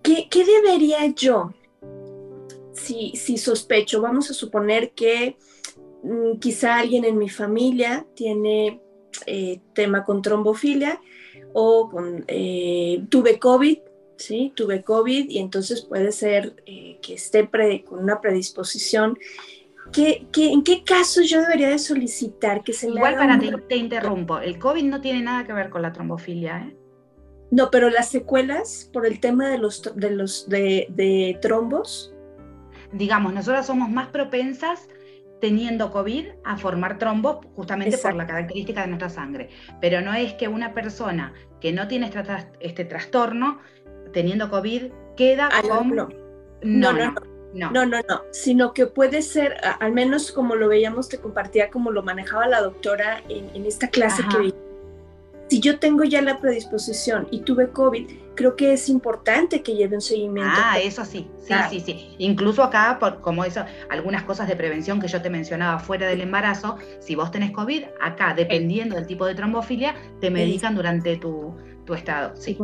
¿Qué, 0.03 0.29
qué 0.31 0.45
debería 0.45 1.07
yo, 1.15 1.53
si, 2.73 3.13
si, 3.17 3.37
sospecho, 3.37 4.01
vamos 4.01 4.31
a 4.31 4.35
suponer 4.35 4.93
que 4.93 5.37
mm, 6.03 6.39
quizá 6.39 6.79
alguien 6.79 7.05
en 7.05 7.19
mi 7.19 7.29
familia 7.29 8.07
tiene 8.15 8.81
eh, 9.27 9.61
tema 9.75 10.05
con 10.05 10.23
trombofilia 10.23 11.01
o 11.53 11.91
con, 11.91 12.25
tuve 13.09 13.39
COVID, 13.39 13.79
¿sí? 14.21 14.53
Tuve 14.55 14.83
COVID 14.83 15.29
y 15.29 15.39
entonces 15.39 15.83
puede 15.83 16.13
ser 16.13 16.63
eh, 16.67 16.99
que 17.03 17.15
esté 17.15 17.49
con 17.85 17.99
una 17.99 18.21
predisposición. 18.21 19.19
¿Qué, 19.93 20.27
en 20.37 20.63
qué 20.63 20.85
casos 20.85 21.29
yo 21.29 21.41
debería 21.41 21.69
de 21.69 21.79
solicitar 21.79 22.63
que 22.63 22.73
se 22.73 22.89
Igual 22.89 23.17
para 23.17 23.39
te, 23.41 23.51
te, 23.69 23.77
interrumpo, 23.77 24.39
el 24.39 24.59
COVID 24.59 24.85
no 24.85 25.01
tiene 25.01 25.23
nada 25.23 25.45
que 25.45 25.53
ver 25.53 25.69
con 25.69 25.83
la 25.83 25.93
trombofilia, 25.93 26.59
¿eh? 26.59 26.77
No, 27.51 27.71
pero 27.71 27.91
las 27.91 28.09
secuelas 28.09 28.89
por 28.93 29.07
el 29.07 29.19
tema 29.19 29.49
de 29.49 29.59
los, 29.59 29.83
de 29.97 30.11
los 30.11 30.49
de, 30.49 31.39
trombos. 31.43 32.15
Digamos, 32.93 33.33
nosotras 33.33 33.67
somos 33.67 33.91
más 33.91 34.09
propensas 34.09 34.89
teniendo 35.41 35.91
COVID 35.91 36.27
a 36.45 36.57
formar 36.57 36.99
trombos 36.99 37.39
justamente 37.57 37.97
por 37.99 38.15
la 38.15 38.27
característica 38.27 38.83
de 38.83 38.89
nuestra 38.89 39.09
sangre. 39.09 39.49
Pero 39.81 40.01
no 40.01 40.15
es 40.15 40.35
que 40.35 40.49
una 40.49 40.75
persona 40.75 41.33
que 41.61 41.73
no 41.73 41.89
tiene 41.89 42.07
este, 42.07 42.23
este 42.61 42.85
trastorno 42.85 43.59
teniendo 44.13 44.51
COVID 44.51 44.93
queda 45.17 45.49
como... 45.63 46.09
No 46.63 46.93
no 46.93 47.15
no, 47.53 47.71
no 47.73 47.87
no 47.87 47.99
no, 48.09 48.23
sino 48.31 48.73
que 48.73 48.87
puede 48.87 49.23
ser, 49.23 49.57
al 49.81 49.93
menos 49.93 50.31
como 50.31 50.55
lo 50.55 50.69
veíamos, 50.69 51.09
te 51.09 51.19
compartía 51.19 51.71
como 51.71 51.91
lo 51.91 52.03
manejaba 52.03 52.47
la 52.47 52.61
doctora 52.61 53.23
en, 53.29 53.67
esta 53.67 53.89
clase 53.89 54.23
que 54.31 54.55
si 55.49 55.61
yo 55.61 55.81
tengo 55.81 56.05
ya 56.05 56.23
la 56.23 56.39
predisposición 56.39 57.27
y 57.33 57.41
tuve 57.41 57.71
COVID, 57.71 58.07
creo 58.37 58.55
que 58.55 58.73
es 58.73 58.89
importante 58.89 59.63
que 59.63 59.75
lleve 59.75 59.97
un 59.97 60.01
seguimiento. 60.01 60.53
Ah, 60.55 60.79
eso 60.79 61.05
sí, 61.05 61.29
sí, 61.41 61.55
sí, 61.69 61.81
sí. 61.81 62.15
Incluso 62.19 62.63
acá, 62.63 62.99
por, 63.01 63.21
como 63.21 63.45
eso, 63.45 63.65
algunas 63.89 64.23
cosas 64.23 64.47
de 64.47 64.55
prevención 64.55 65.01
que 65.01 65.09
yo 65.09 65.21
te 65.21 65.29
mencionaba 65.29 65.81
fuera 65.81 66.07
del 66.07 66.21
embarazo, 66.21 66.77
si 67.01 67.17
vos 67.17 67.33
tenés 67.33 67.51
COVID, 67.51 67.83
acá, 68.01 68.33
dependiendo 68.33 68.95
del 68.95 69.09
tipo 69.09 69.27
de 69.27 69.35
trombofilia, 69.35 69.97
te 70.21 70.31
medican 70.31 70.77
durante 70.77 71.17
tu, 71.17 71.57
estado. 71.93 72.37
Sí. 72.37 72.57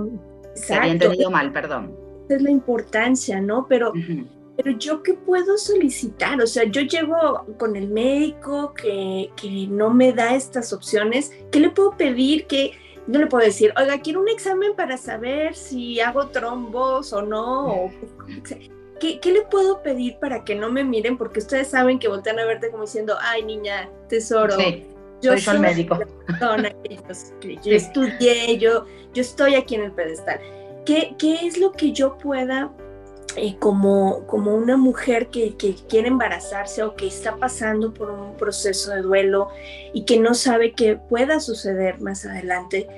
Se 0.57 0.75
había 0.75 0.92
entendido 0.92 1.31
mal, 1.31 1.53
perdón. 1.53 1.95
Esa 2.25 2.37
es 2.37 2.42
la 2.42 2.51
importancia, 2.51 3.40
¿no? 3.40 3.66
Pero 3.69 3.92
pero 4.57 4.71
yo 4.71 5.03
qué 5.03 5.14
puedo 5.14 5.59
solicitar, 5.59 6.40
o 6.40 6.47
sea, 6.47 6.64
yo 6.64 6.81
llego 6.81 7.45
con 7.59 7.77
el 7.77 7.88
médico 7.88 8.73
que, 8.73 9.31
no 9.69 9.90
me 9.90 10.12
da 10.12 10.35
estas 10.35 10.73
opciones, 10.73 11.31
¿qué 11.53 11.61
le 11.61 11.71
puedo 11.71 11.92
pedir? 11.97 12.47
que 12.47 12.73
no 13.07 13.21
le 13.21 13.27
puedo 13.27 13.45
decir, 13.45 13.73
oiga, 13.79 14.01
quiero 14.01 14.21
un 14.21 14.29
examen 14.29 14.75
para 14.75 14.97
saber 14.97 15.55
si 15.55 16.01
hago 16.01 16.29
trombos 16.29 17.12
o 17.12 17.23
no, 17.23 17.90
¿Qué, 18.99 19.21
le 19.23 19.42
puedo 19.42 19.83
pedir 19.83 20.16
para 20.19 20.42
que 20.42 20.55
no 20.55 20.73
me 20.73 20.83
miren? 20.83 21.19
Porque 21.19 21.40
ustedes 21.40 21.69
saben 21.69 21.99
que 21.99 22.09
voltean 22.09 22.38
a 22.38 22.47
verte 22.47 22.71
como 22.71 22.85
diciendo, 22.85 23.14
ay 23.21 23.45
niña, 23.45 23.90
tesoro, 24.09 24.57
yo 25.22 25.37
soy, 25.38 25.57
el 25.57 25.61
médico. 25.61 25.98
yo, 27.64 27.72
estudié, 27.72 28.59
yo, 28.59 28.85
yo 29.14 29.20
estoy 29.22 29.55
aquí 29.55 29.74
en 29.74 29.83
el 29.83 29.92
pedestal. 29.92 30.40
¿Qué, 30.85 31.14
¿Qué 31.18 31.46
es 31.46 31.59
lo 31.59 31.72
que 31.72 31.92
yo 31.92 32.16
pueda 32.18 32.72
eh, 33.38 33.57
como, 33.59 34.26
como 34.26 34.55
una 34.55 34.79
mujer 34.79 35.29
que, 35.29 35.57
quiere 35.88 36.09
embarazarse 36.09 36.83
o 36.83 36.96
que 36.96 37.07
está 37.07 37.37
pasando 37.37 37.92
por 37.92 38.11
un 38.11 38.35
proceso 38.37 38.92
de 38.92 39.02
duelo 39.02 39.48
y 39.92 40.07
que 40.07 40.18
no 40.18 40.33
sabe 40.33 40.72
qué 40.72 40.96
pueda 40.96 41.38
suceder 41.40 42.00
más 42.00 42.24
adelante, 42.24 42.88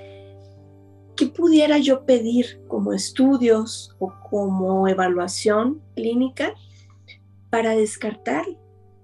¿qué 1.17 1.27
pudiera 1.27 1.79
yo 1.79 2.05
pedir 2.05 2.61
como 2.69 2.93
estudios 2.93 3.97
o 3.99 4.15
como 4.31 4.87
evaluación 4.87 5.83
clínica 5.97 6.55
para 7.51 7.73
descartar 7.73 8.45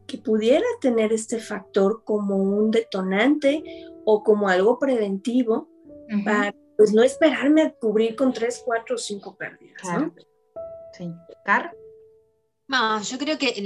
que 0.06 0.18
pudiera 0.18 0.66
tener 0.80 1.12
este 1.12 1.38
factor 1.38 2.02
como 2.04 2.36
un 2.36 2.70
detonante 2.70 3.62
o 4.04 4.22
como 4.22 4.48
algo 4.48 4.78
preventivo 4.78 5.68
para 6.24 6.54
pues 6.76 6.92
no 6.92 7.02
esperarme 7.02 7.62
a 7.62 7.72
cubrir 7.72 8.16
con 8.16 8.32
tres, 8.32 8.62
cuatro 8.64 8.96
o 8.96 8.98
cinco 8.98 9.36
pérdidas. 9.36 9.82
Sí. 10.92 11.10
¿Car? 11.44 11.74
No, 12.74 13.00
yo 13.02 13.18
creo 13.18 13.38
que, 13.38 13.62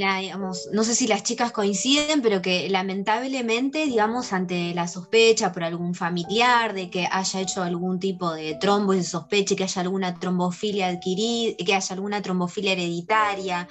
no 0.73 0.85
sé 0.85 0.95
si 0.95 1.07
las 1.07 1.23
chicas 1.23 1.51
coinciden, 1.51 2.21
pero 2.21 2.43
que 2.43 2.69
lamentablemente, 2.69 3.87
digamos, 3.87 4.35
ante 4.35 4.75
la 4.75 4.87
sospecha 4.87 5.51
por 5.51 5.65
algún 5.65 5.95
familiar 5.95 6.75
de 6.75 6.91
que 6.91 7.09
haya 7.11 7.41
hecho 7.41 7.63
algún 7.63 7.99
tipo 7.99 8.35
de 8.35 8.57
trombo 8.61 8.93
y 8.93 9.03
se 9.03 9.09
sospeche 9.09 9.57
que 9.57 9.65
haya 9.65 9.81
alguna 9.81 10.19
trombofilia 10.21 10.89
adquirida, 10.89 11.55
que 11.65 11.75
haya 11.75 11.95
alguna 11.95 12.21
trombofilia 12.21 12.73
hereditaria, 12.73 13.67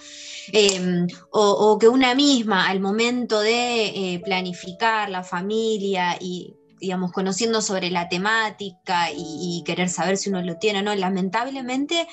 em, 0.54 1.06
o, 1.30 1.78
que 1.78 1.88
una 1.88 2.15
misma 2.15 2.67
al 2.67 2.80
momento 2.80 3.39
de 3.39 4.15
eh, 4.15 4.21
planificar 4.26 5.08
la 5.12 5.23
familia 5.23 6.17
y 6.19 6.56
digamos, 6.80 7.12
conociendo 7.12 7.62
sobre 7.62 7.91
la 7.91 8.08
temática 8.10 9.12
y, 9.12 9.60
y, 9.60 9.63
querer 9.65 9.89
saber 9.89 10.17
si 10.17 10.30
uno 10.30 10.41
lo 10.41 10.58
tiene 10.58 10.80
o 10.80 10.82
no, 10.84 10.95
lamentablemente 10.95 12.08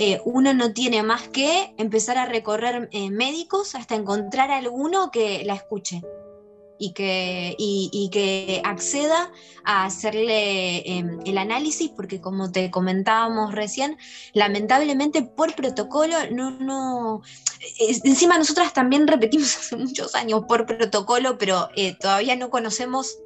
eh, 0.00 0.20
uno 0.24 0.54
no 0.54 0.72
tiene 0.72 1.02
más 1.02 1.28
que 1.28 1.74
empezar 1.76 2.18
a 2.18 2.24
recorrer 2.24 2.88
eh, 2.92 3.10
médicos 3.10 3.74
hasta 3.74 3.96
encontrar 3.96 4.52
alguno 4.52 5.10
que 5.10 5.42
la 5.44 5.54
escuche 5.54 6.02
y 6.78 6.92
que, 6.92 7.56
y, 7.58 8.08
que 8.12 8.62
acceda 8.64 9.32
a 9.64 9.84
hacerle 9.84 10.88
em, 10.88 11.18
el 11.26 11.36
análisis, 11.36 11.90
porque 11.90 12.20
como 12.20 12.52
te 12.52 12.70
comentábamos 12.70 13.52
recién, 13.52 13.96
lamentablemente 14.34 15.22
por 15.22 15.56
protocolo 15.56 16.14
no, 16.30 16.52
no, 16.52 17.22
encima 17.80 18.38
nosotras 18.38 18.72
también 18.72 19.08
repetimos 19.08 19.56
hace 19.58 19.74
muchos 19.74 20.14
años 20.14 20.44
por 20.46 20.64
protocolo, 20.64 21.38
pero 21.38 21.70
eh, 21.74 21.96
todavía 21.98 22.36
no 22.36 22.50
conocemos 22.50 23.18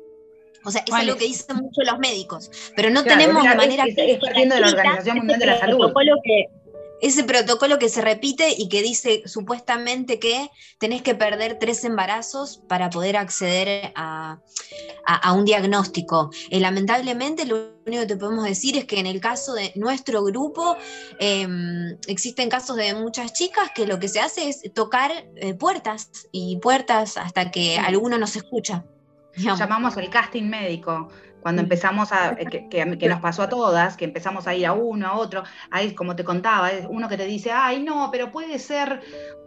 o 0.64 0.70
sea, 0.70 0.84
es 0.86 0.92
algo 0.94 1.16
que 1.16 1.26
dicen 1.26 1.56
mucho 1.56 1.82
los 1.82 1.98
médicos, 1.98 2.50
pero 2.76 2.88
no 2.88 3.02
tenemos 3.02 3.44
manera 3.44 3.84
es, 3.84 3.98
es, 3.98 4.20
de 4.20 4.60
la 4.60 4.68
Organización 4.68 5.18
Mundial 5.18 5.40
de 5.40 5.46
la 5.46 5.58
Salud. 5.58 5.92
Que, 6.24 6.46
ese 7.02 7.24
protocolo 7.24 7.80
que 7.80 7.88
se 7.88 8.00
repite 8.00 8.54
y 8.56 8.68
que 8.68 8.80
dice 8.80 9.22
supuestamente 9.26 10.20
que 10.20 10.48
tenés 10.78 11.02
que 11.02 11.16
perder 11.16 11.58
tres 11.58 11.84
embarazos 11.84 12.62
para 12.68 12.90
poder 12.90 13.16
acceder 13.16 13.92
a, 13.96 14.38
un 15.34 15.44
diagnóstico. 15.44 16.30
Eh, 16.48 16.60
lamentablemente, 16.60 17.44
lo 17.44 17.74
único 17.84 18.02
que 18.02 18.06
te 18.06 18.16
podemos 18.16 18.44
decir 18.44 18.76
es 18.76 18.84
que 18.84 19.00
en 19.00 19.06
el 19.06 19.20
caso 19.20 19.52
de 19.52 19.72
nuestro 19.74 20.22
grupo, 20.22 20.76
em, 21.18 21.98
existen 22.06 22.48
casos 22.48 22.76
de 22.76 22.94
muchas 22.94 23.32
chicas 23.32 23.70
que 23.74 23.84
lo 23.84 23.98
que 23.98 24.08
se 24.08 24.20
hace 24.20 24.48
es 24.48 24.62
tocar 24.72 25.10
eh, 25.36 25.54
puertas 25.54 26.08
y 26.30 26.58
puertas 26.58 27.16
hasta 27.16 27.50
que 27.50 27.78
alguno 27.78 28.16
nos 28.16 28.36
escucha. 28.36 28.84
Llamamos 29.34 29.96
el 29.96 30.08
casting 30.08 30.44
médico 30.44 31.08
cuando 31.42 31.60
empezamos 31.60 32.12
a, 32.12 32.36
eh, 32.38 32.68
que, 32.70 33.08
nos 33.08 33.20
pasó 33.20 33.42
a 33.42 33.48
todas, 33.48 33.96
que 33.96 34.04
empezamos 34.04 34.46
a 34.46 34.54
ir 34.54 34.66
a 34.66 34.72
uno, 34.72 35.08
a 35.08 35.16
otro, 35.16 35.42
ahí 35.70 35.94
como 35.94 36.16
te 36.16 36.24
contaba, 36.24 36.70
uno 36.88 37.08
que 37.08 37.16
te 37.16 37.26
dice, 37.26 37.50
ay 37.50 37.82
no, 37.82 38.08
pero 38.10 38.30
puede 38.30 38.58
ser, 38.58 39.00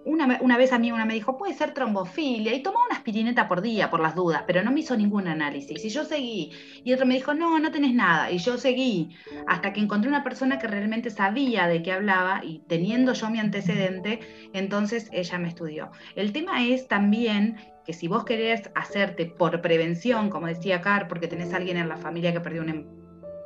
una, 0.05 0.39
una 0.41 0.57
vez 0.57 0.71
a 0.71 0.79
mí 0.79 0.91
una 0.91 1.05
me 1.05 1.15
dijo, 1.15 1.37
puede 1.37 1.53
ser 1.53 1.73
trombofilia, 1.73 2.53
y 2.53 2.61
tomó 2.63 2.77
una 2.87 2.95
aspirineta 2.97 3.47
por 3.47 3.61
día 3.61 3.89
por 3.89 3.99
las 3.99 4.15
dudas, 4.15 4.43
pero 4.47 4.63
no 4.63 4.71
me 4.71 4.81
hizo 4.81 4.95
ningún 4.95 5.27
análisis, 5.27 5.83
y 5.83 5.89
yo 5.89 6.05
seguí, 6.05 6.51
y 6.83 6.93
otro 6.93 7.05
me 7.05 7.15
dijo, 7.15 7.33
no, 7.33 7.59
no 7.59 7.71
tenés 7.71 7.93
nada, 7.93 8.31
y 8.31 8.37
yo 8.37 8.57
seguí, 8.57 9.15
hasta 9.47 9.73
que 9.73 9.81
encontré 9.81 10.09
una 10.09 10.23
persona 10.23 10.59
que 10.59 10.67
realmente 10.67 11.09
sabía 11.09 11.67
de 11.67 11.81
qué 11.81 11.91
hablaba, 11.91 12.41
y 12.43 12.59
teniendo 12.67 13.13
yo 13.13 13.29
mi 13.29 13.39
antecedente, 13.39 14.19
entonces 14.53 15.09
ella 15.11 15.37
me 15.39 15.49
estudió. 15.49 15.91
El 16.15 16.31
tema 16.31 16.63
es 16.65 16.87
también 16.87 17.57
que 17.85 17.93
si 17.93 18.07
vos 18.07 18.25
querés 18.25 18.69
hacerte 18.75 19.25
por 19.25 19.61
prevención, 19.61 20.29
como 20.29 20.47
decía 20.47 20.81
Car, 20.81 21.07
porque 21.07 21.27
tenés 21.27 21.53
a 21.53 21.57
alguien 21.57 21.77
en 21.77 21.87
la 21.87 21.97
familia 21.97 22.33
que 22.33 22.41
perdió 22.41 22.61
un 22.61 22.87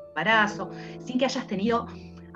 embarazo, 0.10 0.72
sin 1.06 1.17
que 1.17 1.26
hayas 1.26 1.48
tenido, 1.48 1.88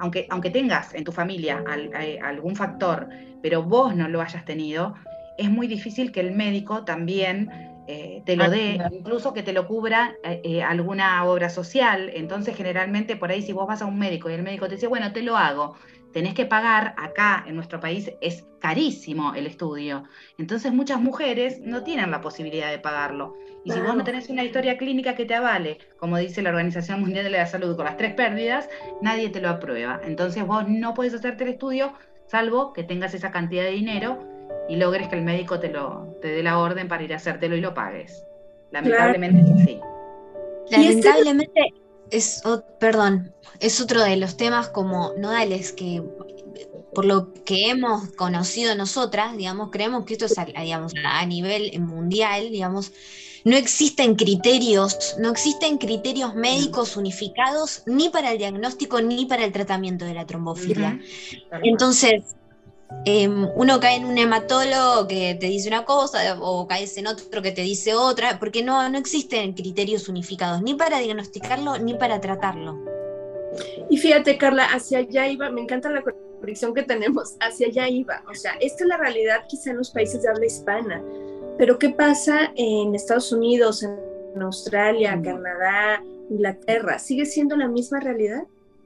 aunque, 0.03 0.27
aunque 0.29 0.49
tengas 0.49 0.93
en 0.93 1.05
tu 1.05 1.13
familia 1.13 1.63
eh, 1.97 2.19
algún 2.21 2.57
factor, 2.57 3.07
pero 3.41 3.63
vos 3.63 3.95
no 3.95 4.09
lo 4.09 4.19
hayas 4.19 4.43
tenido, 4.43 4.95
es 5.37 5.49
muy 5.49 5.65
difícil 5.65 6.11
que 6.11 6.19
el 6.19 6.33
médico 6.33 6.83
también 6.83 7.49
eh, 7.87 8.21
te 8.25 8.35
lo 8.35 8.49
dé, 8.49 8.81
incluso 8.91 9.33
que 9.33 9.43
te 9.43 9.53
lo 9.53 9.65
cubra 9.65 10.17
eh, 10.23 10.61
alguna 10.61 11.23
obra 11.23 11.49
social. 11.49 12.11
Entonces, 12.13 12.53
generalmente, 12.53 13.15
por 13.15 13.31
ahí, 13.31 13.41
si 13.41 13.53
vos 13.53 13.65
vas 13.65 13.81
a 13.81 13.85
un 13.85 13.97
médico 13.97 14.29
y 14.29 14.33
el 14.33 14.43
médico 14.43 14.67
te 14.67 14.75
dice, 14.75 14.87
bueno, 14.87 15.13
te 15.13 15.21
lo 15.21 15.37
hago, 15.37 15.77
tenés 16.13 16.34
que 16.34 16.45
pagar, 16.45 16.93
acá 16.97 17.43
en 17.47 17.56
nuestro 17.56 17.80
país 17.80 18.12
es 18.21 18.45
carísimo 18.60 19.34
el 19.36 19.47
estudio. 19.47 20.04
Entonces 20.38 20.71
muchas 20.71 21.02
mujeres 21.02 21.60
no 21.60 21.84
tienen 21.84 22.12
la 22.12 22.21
posibilidad 22.21 22.71
de 22.71 22.80
pagarlo. 22.80 23.36
Y 23.65 23.71
si 23.71 23.80
vos 23.82 23.95
no 23.95 24.04
tenés 24.04 24.30
una 24.30 24.43
historia 24.43 24.78
clínica 24.78 25.15
que 25.15 25.26
te 25.26 25.36
avale, 25.36 25.80
como 25.97 26.17
dice 26.17 26.41
la 26.41 26.49
Organización 26.49 27.02
Mundial 27.02 27.26
de 27.26 27.32
la 27.32 27.45
Salud, 27.45 27.76
con 27.76 27.86
las 27.86 27.97
tres 27.97 28.13
pérdidas, 28.13 28.69
nadie 29.02 29.30
te 29.30 29.41
lo 29.41 29.49
aprueba. 29.49 29.99
Entonces 30.04 30.45
vos 30.45 30.67
no 30.67 30.93
puedes 30.93 31.13
hacerte 31.13 31.43
el 31.43 31.52
estudio 31.52 31.93
salvo 32.28 32.73
que 32.73 32.84
tengas 32.84 33.13
esa 33.13 33.32
cantidad 33.32 33.63
de 33.63 33.71
dinero 33.71 34.19
y 34.69 34.78
logres 34.78 35.08
que 35.08 35.15
el 35.15 35.23
médico 35.23 35.60
te, 35.60 35.69
lo, 35.69 36.17
te 36.21 36.30
dé 36.30 36.43
la 36.43 36.58
orden 36.58 36.88
para 36.88 37.04
ir 37.04 37.13
a 37.13 37.17
hacértelo 37.17 37.56
y 37.56 37.62
lo 37.62 37.73
pagues. 37.73 38.26
Lamentablemente 38.71 39.41
es 39.41 39.62
así. 39.62 39.80
Lamentablemente 40.71 41.73
es, 42.13 42.41
perdón, 42.80 43.34
es 43.60 43.82
otro 43.82 44.04
de 44.04 44.17
los 44.17 44.38
temas 44.38 44.69
como 44.69 45.13
nodales 45.17 45.73
que 45.73 46.04
por 46.93 47.06
lo 47.06 47.34
que 47.43 47.69
hemos 47.69 48.12
conocido 48.12 48.76
nosotras, 48.76 49.36
digamos, 49.36 49.71
creemos 49.71 50.06
que 50.06 50.13
esto 50.13 50.26
es 50.26 50.38
a, 50.38 50.45
digamos, 50.45 50.93
a 51.04 51.26
nivel 51.26 51.80
mundial, 51.80 52.52
digamos, 52.52 52.91
no 53.45 53.58
existen 53.58 54.15
criterios, 54.15 55.15
no 55.19 55.32
existen 55.32 55.78
criterios 55.78 56.36
médicos 56.36 56.95
unificados 56.95 57.82
ni 57.88 58.10
para 58.10 58.32
el 58.32 58.38
diagnóstico 58.38 59.02
ni 59.02 59.26
para 59.26 59.43
el 59.43 59.52
tratamiento 59.52 60.06
de 60.06 60.13
la 60.13 60.26
trombofilia. 60.26 60.99
Entonces, 61.63 62.36
Em, 63.06 63.49
uno 63.56 63.79
cae 63.82 63.97
en 63.97 64.06
un 64.06 64.17
hematólogo 64.17 65.08
que 65.08 65.36
te 65.38 65.47
dice 65.47 65.67
una 65.67 65.84
cosa 65.84 66.38
o 66.39 66.67
caes 66.67 66.97
en 66.97 67.08
otro 67.08 67.41
que 67.41 67.51
te 67.51 67.62
dice 67.62 67.95
otra, 67.95 68.39
porque 68.39 68.63
no, 68.63 68.88
no 68.89 68.97
existen 68.97 69.53
criterios 69.53 70.08
unificados, 70.08 70.62
ni 70.62 70.73
para 70.75 70.99
diagnosticarlo 70.99 71.79
ni 71.79 71.95
para 71.95 72.21
tratarlo. 72.21 72.79
Y 73.89 73.97
fíjate, 73.97 74.38
Carla, 74.38 74.65
hacia 74.65 74.99
allá 74.99 75.27
iba, 75.27 75.49
me 75.49 75.62
encanta 75.62 75.89
la 75.89 76.01
conexión 76.41 76.73
que 76.73 76.84
tenemos, 76.84 77.36
hacia 77.41 77.67
allá 77.67 77.89
iba. 77.89 78.23
O 78.29 78.36
sea, 78.36 78.53
esta 78.62 78.84
es 78.84 78.88
la 78.88 78.97
realidad 78.97 79.43
quizá 79.49 79.71
en 79.71 79.77
los 79.77 79.91
países 79.91 80.21
de 80.21 80.29
habla 80.29 80.45
hispana, 80.45 81.03
pero 81.58 81.77
¿qué 81.77 81.89
pasa 81.89 82.51
en 82.56 82.95
Estados 82.95 83.32
Unidos, 83.32 83.84
en 83.84 84.41
Australia, 84.41 85.19
Canadá, 85.21 86.01
Inglaterra? 86.29 86.99
¿Sigue 86.99 87.25
siendo 87.25 87.56
la 87.56 87.67
misma 87.67 87.99
realidad? 87.99 88.43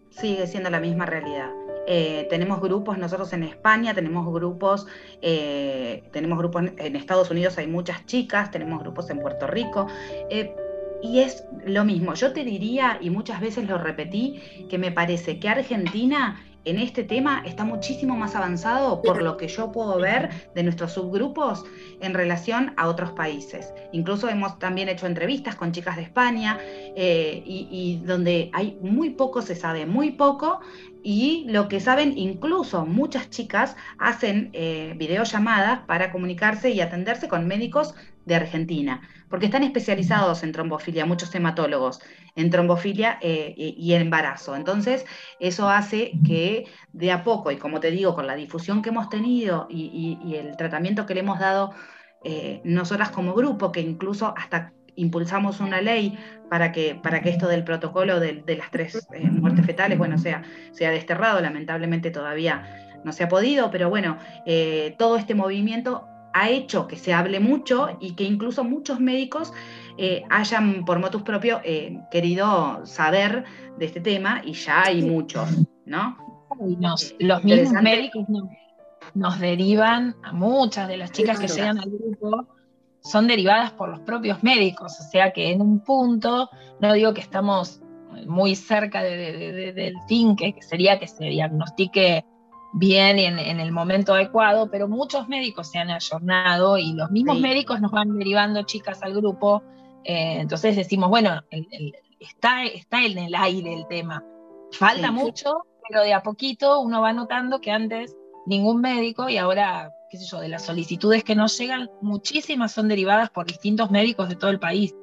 Sigue 0.10 0.48
siendo 0.48 0.70
la 0.70 0.80
misma 0.80 1.06
realidad. 1.06 1.52
Eh, 1.88 2.28
tenemos 2.30 2.60
grupos 2.60 2.97
nosotros 2.97 3.32
en 3.34 3.43
España, 3.43 3.93
tenemos 3.93 4.32
grupos, 4.32 4.86
eh, 5.21 6.04
tenemos 6.12 6.38
grupos 6.38 6.63
en 6.78 6.95
Estados 6.97 7.32
Unidos, 7.32 7.58
hay 7.58 7.67
muchas 7.67 8.06
chicas, 8.06 8.52
tenemos 8.52 8.80
grupos 8.82 9.10
en 9.10 9.19
Puerto 9.19 9.47
Rico. 9.47 9.88
Eh, 10.30 10.54
y 11.02 11.19
es 11.19 11.45
lo 11.65 11.86
mismo. 11.86 12.13
Yo 12.15 12.34
te 12.34 12.43
diría, 12.43 12.97
y 13.00 13.10
muchas 13.10 13.39
veces 13.39 13.67
lo 13.67 13.78
repetí, 13.78 14.41
que 14.69 14.78
me 14.78 14.91
parece 14.91 15.39
que 15.39 15.47
Argentina 15.47 16.41
en 16.67 16.80
este 16.80 17.06
tema 17.06 17.43
está 17.45 17.63
muchísimo 17.63 18.17
más 18.17 18.36
avanzado 18.36 19.02
por 19.02 19.21
lo 19.21 19.38
que 19.38 19.47
yo 19.47 19.71
puedo 19.71 19.97
ver 20.00 20.30
de 20.54 20.63
nuestros 20.63 20.91
subgrupos 20.91 21.63
en 22.02 22.13
relación 22.13 22.73
a 22.76 22.89
otros 22.89 23.12
países. 23.12 23.73
Incluso 23.93 24.28
hemos 24.28 24.60
también 24.60 24.89
hecho 24.89 25.08
entrevistas 25.08 25.56
con 25.56 25.71
chicas 25.71 25.95
de 25.95 26.02
España 26.02 26.58
eh, 26.62 27.41
y, 27.45 28.02
donde 28.06 28.50
hay 28.52 28.78
muy 28.82 29.12
poco, 29.12 29.41
se 29.41 29.56
sabe 29.56 29.86
muy 29.86 30.12
poco 30.12 30.60
y 31.10 31.46
lo 31.48 31.70
que 31.70 31.80
saben, 31.80 32.17
incluso 32.17 32.86
muchas 32.86 33.30
chicas 33.30 33.78
hacen 33.98 34.50
eh, 34.52 34.93
videollamadas 34.98 35.80
para 35.86 36.12
comunicarse 36.12 36.72
y 36.72 36.82
atenderse 36.82 37.30
con 37.30 37.48
médicos 37.48 37.96
de 38.26 38.36
Argentina, 38.36 39.00
porque 39.30 39.46
están 39.46 39.63
especializados 39.63 40.43
en 40.43 40.52
trombofilia, 40.52 41.06
muchos 41.06 41.34
hematólogos 41.34 42.02
en 42.36 42.50
trombofilia 42.50 43.20
eh, 43.22 43.54
y, 43.56 43.93
embarazo. 43.93 44.58
Entonces, 44.58 45.06
eso 45.39 45.70
hace 45.70 46.12
que 46.26 46.65
de 46.91 47.13
a 47.13 47.24
poco, 47.24 47.52
y 47.52 47.56
como 47.56 47.80
te 47.80 47.89
digo, 47.89 48.13
con 48.13 48.28
la 48.28 48.36
difusión 48.36 48.82
que 48.82 48.89
hemos 48.89 49.08
tenido 49.08 49.65
y, 49.70 50.36
el 50.36 50.58
tratamiento 50.58 51.06
que 51.06 51.13
le 51.13 51.22
hemos 51.22 51.39
dado 51.39 51.72
eh, 52.26 52.60
nosotras 52.65 53.12
como 53.12 53.34
grupo, 53.34 53.72
que 53.72 53.80
incluso 53.80 54.34
hasta 54.36 54.74
impulsamos 54.98 55.62
una 55.62 55.82
ley 55.82 56.18
para 56.50 56.72
que, 56.72 56.96
para 56.96 57.22
que 57.22 57.30
esto 57.30 57.48
del 57.48 57.64
protocolo 57.64 58.20
de, 58.20 58.44
las 58.58 58.70
tres 58.72 59.08
eh, 59.14 59.30
muertes 59.32 59.66
fetales, 59.66 59.98
bueno, 59.98 60.18
sea, 60.18 60.44
sea 60.72 60.92
desterrado, 60.92 61.40
lamentablemente 61.40 62.12
todavía 62.12 63.00
no 63.06 63.14
se 63.14 63.24
ha 63.24 63.30
podido, 63.30 63.72
pero 63.72 63.90
bueno, 63.90 64.18
todo 64.98 65.18
este 65.18 65.34
movimiento 65.34 66.08
ha 66.38 66.50
hecho 66.50 66.88
que 66.88 66.98
se 66.98 67.14
hable 67.14 67.40
mucho 67.40 67.98
y 68.00 68.14
que 68.14 68.24
incluso 68.24 68.64
muchos 68.64 69.00
médicos 69.00 69.54
eh, 69.98 70.24
hayan 70.30 70.86
por 70.86 71.00
motus 71.00 71.24
propio 71.24 71.60
eh, 71.64 72.00
querido 72.12 72.86
saber 72.86 73.46
de 73.80 73.86
este 73.86 74.02
tema 74.02 74.42
y 74.46 74.54
ya 74.54 74.84
hay 74.84 75.02
muchos, 75.02 75.50
¿no? 75.86 76.18
los 77.20 77.44
mismos 77.44 77.84
médicos 77.84 78.26
nos, 79.14 79.40
derivan 79.40 80.16
a 80.24 80.34
muchas 80.34 80.88
de 80.88 80.98
las 80.98 81.12
chicas 81.12 81.40
que 81.40 81.48
llegan 81.48 81.78
al 81.78 81.90
grupo, 81.90 82.48
son 83.10 83.28
derivadas 83.28 83.72
por 83.72 83.89
los 83.89 84.00
propios 84.02 84.43
médicos, 84.43 85.00
o 85.00 85.04
sea 85.04 85.32
que 85.32 85.52
en 85.52 85.62
un 85.62 85.80
punto, 85.80 86.50
no 86.80 86.93
digo 86.93 87.13
que 87.13 87.22
estamos 87.22 87.82
muy 88.26 88.56
cerca 88.56 89.04
del 89.04 89.96
fin, 90.08 90.36
que 90.36 90.56
sería 90.62 91.00
que 91.00 91.08
se 91.08 91.26
diagnostique 91.26 92.26
bien 92.74 93.17
y 93.20 93.26
en, 93.26 93.60
el 93.60 93.72
momento 93.72 94.13
adecuado, 94.13 94.70
pero 94.70 94.88
muchos 94.88 95.28
médicos 95.28 95.72
se 95.72 95.80
han 95.80 95.89
ayornado 95.89 96.78
y 96.78 96.93
los 96.93 97.10
mismos 97.12 97.39
médicos 97.39 97.82
nos 97.82 97.91
van 97.91 98.17
derivando 98.17 98.63
chicas 98.63 99.02
al 99.04 99.13
grupo. 99.13 99.63
Eh, 100.04 100.39
entonces 100.39 100.76
decimos, 100.76 101.10
bueno, 101.10 101.41
está, 102.20 102.65
está 102.65 103.04
en 103.04 103.17
el 103.17 103.36
aire 103.36 103.74
el 103.74 103.88
tema. 103.88 104.24
Falta 104.72 105.12
mucho, 105.12 105.63
pero 105.88 106.02
de 106.04 106.13
a 106.13 106.24
poquito 106.24 106.82
uno 106.82 107.02
va 107.02 107.13
notando 107.13 107.62
que 107.62 107.72
antes 107.72 108.15
ningún 108.46 108.82
médico 108.82 109.30
y 109.30 109.38
ahora, 109.38 109.91
qué 110.10 110.17
sé 110.17 110.26
yo, 110.26 110.39
de 110.39 110.50
las 110.50 110.65
solicitudes 110.65 111.24
que 111.24 111.36
nos 111.36 111.58
llegan, 111.58 111.89
muchísimas 112.02 112.72
son 112.72 112.88
derivadas 112.88 113.30
por 113.30 113.46
distintos 113.46 113.91
médicos 113.91 114.30
de 114.30 114.36
todo 114.36 114.52
el 114.52 114.60
país. 114.60 114.93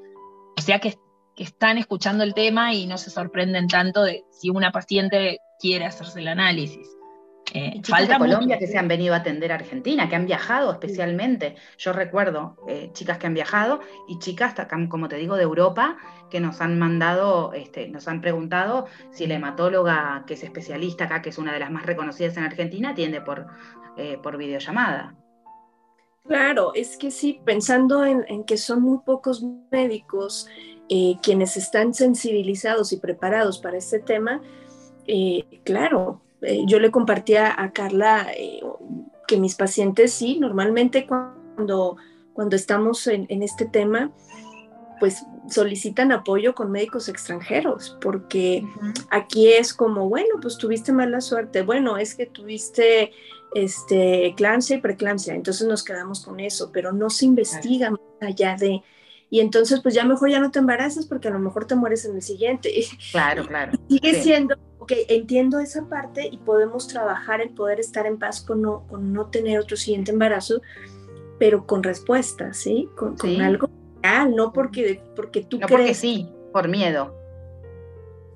O 0.56 0.62
sea 0.62 0.78
que, 0.78 0.94
que 1.36 1.44
están 1.44 1.78
escuchando 1.78 2.24
el 2.24 2.34
tema 2.34 2.74
y 2.74 2.86
no 2.86 2.98
se 2.98 3.10
sorprenden 3.10 3.68
tanto 3.68 4.02
de 4.02 4.24
si 4.30 4.50
una 4.50 4.72
paciente 4.72 5.40
quiere 5.58 5.84
hacerse 5.84 6.20
el 6.20 6.28
análisis. 6.28 6.88
Eh, 7.52 7.82
falta 7.84 8.14
de 8.14 8.18
Colombia 8.18 8.58
que 8.58 8.66
se 8.66 8.78
han 8.78 8.88
venido 8.88 9.14
a 9.14 9.18
atender 9.18 9.52
a 9.52 9.56
Argentina, 9.56 10.08
que 10.08 10.16
han 10.16 10.26
viajado 10.26 10.72
especialmente. 10.72 11.56
Yo 11.78 11.92
recuerdo 11.92 12.56
eh, 12.66 12.90
chicas 12.92 13.18
que 13.18 13.26
han 13.26 13.34
viajado 13.34 13.80
y 14.08 14.18
chicas, 14.18 14.54
como 14.88 15.08
te 15.08 15.16
digo, 15.16 15.36
de 15.36 15.42
Europa, 15.42 15.98
que 16.30 16.40
nos 16.40 16.60
han 16.60 16.78
mandado, 16.78 17.52
este, 17.52 17.88
nos 17.88 18.08
han 18.08 18.20
preguntado 18.22 18.86
si 19.12 19.26
la 19.26 19.34
hematóloga 19.34 20.24
que 20.26 20.34
es 20.34 20.42
especialista 20.42 21.04
acá, 21.04 21.22
que 21.22 21.28
es 21.28 21.38
una 21.38 21.52
de 21.52 21.60
las 21.60 21.70
más 21.70 21.84
reconocidas 21.84 22.36
en 22.36 22.44
Argentina, 22.44 22.90
atiende 22.90 23.20
por, 23.20 23.46
eh, 23.96 24.18
por 24.22 24.36
videollamada. 24.36 25.14
Claro, 26.26 26.72
es 26.74 26.96
que 26.96 27.10
sí, 27.10 27.40
pensando 27.44 28.04
en, 28.04 28.24
en 28.28 28.44
que 28.44 28.56
son 28.56 28.80
muy 28.80 28.98
pocos 29.04 29.44
médicos 29.70 30.46
quienes 31.22 31.56
están 31.56 31.94
sensibilizados 31.94 32.92
y 32.92 32.98
preparados 32.98 33.58
para 33.58 33.78
este 33.78 34.00
tema, 34.00 34.42
claro, 35.64 36.20
eh, 36.44 36.62
yo 36.66 36.78
le 36.78 36.90
compartía 36.90 37.54
a 37.56 37.72
Carla 37.72 38.26
eh, 38.36 38.60
que 39.26 39.38
mis 39.38 39.54
pacientes 39.54 40.12
sí, 40.12 40.38
normalmente 40.38 41.06
cuando, 41.06 41.96
cuando 42.34 42.56
estamos 42.56 43.06
en, 43.06 43.42
este 43.42 43.64
tema, 43.64 44.12
pues 45.00 45.24
solicitan 45.48 46.12
apoyo 46.12 46.54
con 46.54 46.70
médicos 46.70 47.08
extranjeros, 47.08 47.96
porque 48.00 48.62
aquí 49.10 49.52
es 49.52 49.72
como, 49.72 50.08
bueno, 50.08 50.36
pues 50.40 50.58
tuviste 50.58 50.92
mala 50.92 51.20
suerte, 51.20 51.62
bueno, 51.62 51.96
es 51.96 52.14
que 52.14 52.26
tuviste 52.26 53.12
este, 53.54 54.26
eclampsia 54.26 54.76
y 54.76 54.80
preeclampsia, 54.80 55.34
entonces 55.34 55.66
nos 55.66 55.82
quedamos 55.84 56.24
con 56.24 56.40
eso, 56.40 56.70
pero 56.72 56.92
no 56.92 57.10
se 57.10 57.26
investiga 57.26 57.90
más 57.90 58.00
allá 58.20 58.56
de, 58.58 58.82
y 59.30 59.40
entonces 59.40 59.80
pues 59.80 59.94
ya 59.94 60.04
mejor 60.04 60.30
ya 60.30 60.40
no 60.40 60.50
te 60.50 60.58
embarazas 60.58 61.06
porque 61.06 61.28
a 61.28 61.30
lo 61.30 61.38
mejor 61.38 61.66
te 61.66 61.74
mueres 61.74 62.04
en 62.04 62.16
el 62.16 62.22
siguiente. 62.22 62.72
Claro, 63.12 63.46
claro. 63.46 63.72
Sigue 63.88 64.22
siendo 64.22 64.56
ok, 64.84 64.92
entiendo 65.08 65.60
esa 65.60 65.88
parte 65.88 66.28
y 66.30 66.36
podemos 66.36 66.88
trabajar 66.88 67.40
el 67.40 67.50
poder 67.50 67.80
estar 67.80 68.06
en 68.06 68.18
paz 68.18 68.42
con 68.42 68.60
no, 68.60 68.86
con 68.86 69.14
no 69.14 69.30
tener 69.30 69.58
otro 69.58 69.78
siguiente 69.78 70.12
embarazo, 70.12 70.60
pero 71.38 71.66
con 71.66 71.82
respuesta, 71.82 72.52
¿sí? 72.52 72.90
Con, 72.94 73.16
algo 73.40 73.70
real, 74.02 74.36
no 74.36 74.52
porque, 74.52 75.00
porque 75.16 75.42
tú 75.42 75.58
no 75.58 75.66
porque 75.68 75.94
sí, 75.94 76.28
por 76.52 76.68
miedo. 76.68 77.14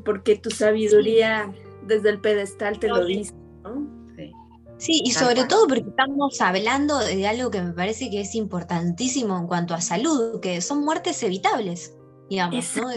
Porque 0.06 0.36
tu 0.36 0.48
sabiduría 0.48 1.52
desde 1.86 2.08
el 2.08 2.20
pedestal 2.20 2.78
te 2.78 2.88
lo 2.88 3.04
dice, 3.04 3.34
¿no? 3.62 3.97
Sí. 4.78 5.02
y 5.04 5.10
sobre 5.10 5.44
todo 5.44 5.66
porque 5.66 5.88
estamos 5.88 6.40
hablando 6.40 6.98
de 6.98 7.26
algo 7.26 7.50
que 7.50 7.60
me 7.60 7.72
parece 7.72 8.10
que 8.10 8.20
es 8.20 8.34
importantísimo 8.34 9.36
en 9.36 9.46
cuanto 9.46 9.74
a 9.74 9.80
salud, 9.80 10.40
que 10.40 10.60
son 10.60 10.84
muertes 10.84 11.22
evitables, 11.22 11.94
digamos, 12.30 12.76
¿no? 12.76 12.88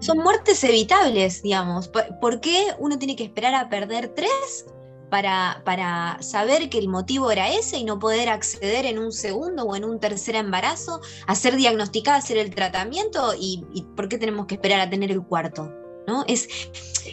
son 0.00 0.18
muertes 0.18 0.64
evitables, 0.64 1.42
digamos. 1.42 1.88
¿Por 2.20 2.40
qué 2.40 2.68
uno 2.78 2.98
tiene 2.98 3.16
que 3.16 3.24
esperar 3.24 3.54
a 3.54 3.68
perder 3.68 4.08
tres 4.14 4.66
para, 5.10 5.62
para, 5.66 6.16
saber 6.22 6.70
que 6.70 6.78
el 6.78 6.88
motivo 6.88 7.30
era 7.30 7.52
ese 7.52 7.76
y 7.76 7.84
no 7.84 7.98
poder 7.98 8.30
acceder 8.30 8.86
en 8.86 8.98
un 8.98 9.12
segundo 9.12 9.64
o 9.64 9.76
en 9.76 9.84
un 9.84 10.00
tercer 10.00 10.36
embarazo, 10.36 11.02
a 11.26 11.34
ser 11.34 11.56
diagnosticada, 11.56 12.16
hacer 12.16 12.38
el 12.38 12.54
tratamiento 12.54 13.34
y, 13.38 13.62
por 13.94 14.08
qué 14.08 14.16
tenemos 14.16 14.46
que 14.46 14.54
esperar 14.54 14.80
a 14.80 14.88
tener 14.88 15.10
el 15.10 15.22
cuarto? 15.22 15.70
¿no? 16.06 16.24
Es, 16.26 16.48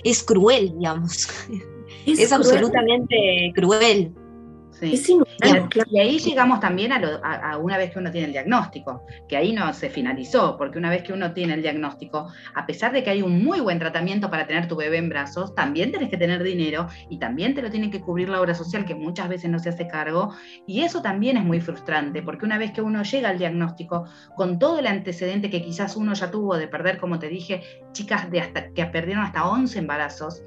es 0.03 0.23
cruel, 0.23 0.73
digamos. 0.77 1.27
Es, 2.05 2.31
absolutamente 2.31 3.51
cruel. 3.55 4.13
Y, 4.81 5.99
ahí 5.99 6.19
llegamos 6.19 6.59
también 6.59 6.91
a, 6.93 7.57
una 7.57 7.77
vez 7.77 7.91
que 7.91 7.99
uno 7.99 8.11
tiene 8.11 8.27
el 8.27 8.33
diagnóstico, 8.33 9.03
que 9.27 9.35
ahí 9.35 9.51
no 9.51 9.73
se 9.73 9.89
finalizó, 9.89 10.57
porque 10.57 10.77
una 10.77 10.89
vez 10.89 11.03
que 11.03 11.13
uno 11.13 11.33
tiene 11.33 11.55
el 11.55 11.61
diagnóstico, 11.61 12.27
a 12.53 12.65
pesar 12.65 12.91
de 12.91 13.03
que 13.03 13.09
hay 13.09 13.21
un 13.21 13.43
muy 13.43 13.59
buen 13.59 13.79
tratamiento 13.79 14.29
para 14.29 14.47
tener 14.47 14.67
tu 14.67 14.75
bebé 14.75 14.97
en 14.97 15.09
brazos, 15.09 15.53
también 15.55 15.91
tenés 15.91 16.09
que 16.09 16.17
tener 16.17 16.43
dinero 16.43 16.87
y 17.09 17.19
también 17.19 17.55
te 17.55 17.61
lo 17.61 17.69
tiene 17.69 17.89
que 17.89 18.01
cubrir 18.01 18.29
la 18.29 18.39
obra 18.39 18.55
social, 18.55 18.85
que 18.85 18.95
muchas 18.95 19.27
veces 19.29 19.49
no 19.49 19.59
se 19.59 19.69
hace 19.69 19.87
cargo. 19.87 20.33
Y 20.65 20.81
eso 20.81 21.01
también 21.01 21.37
es 21.37 21.43
muy 21.43 21.59
frustrante, 21.59 22.21
porque 22.21 22.45
una 22.45 22.57
vez 22.57 22.71
que 22.71 22.81
uno 22.81 23.03
llega 23.03 23.29
al 23.29 23.37
diagnóstico, 23.37 24.05
con 24.35 24.59
todo 24.59 24.79
el 24.79 24.87
antecedente 24.87 25.49
que 25.49 25.61
quizás 25.61 25.95
uno 25.95 26.13
ya 26.13 26.31
tuvo 26.31 26.57
de 26.57 26.67
perder, 26.67 26.97
como 26.97 27.19
te 27.19 27.27
dije, 27.27 27.61
chicas 27.91 28.29
de 28.31 28.39
hasta, 28.39 28.71
que 28.71 28.85
perdieron 28.85 29.23
hasta 29.23 29.47
11 29.47 29.79
embarazos, 29.79 30.43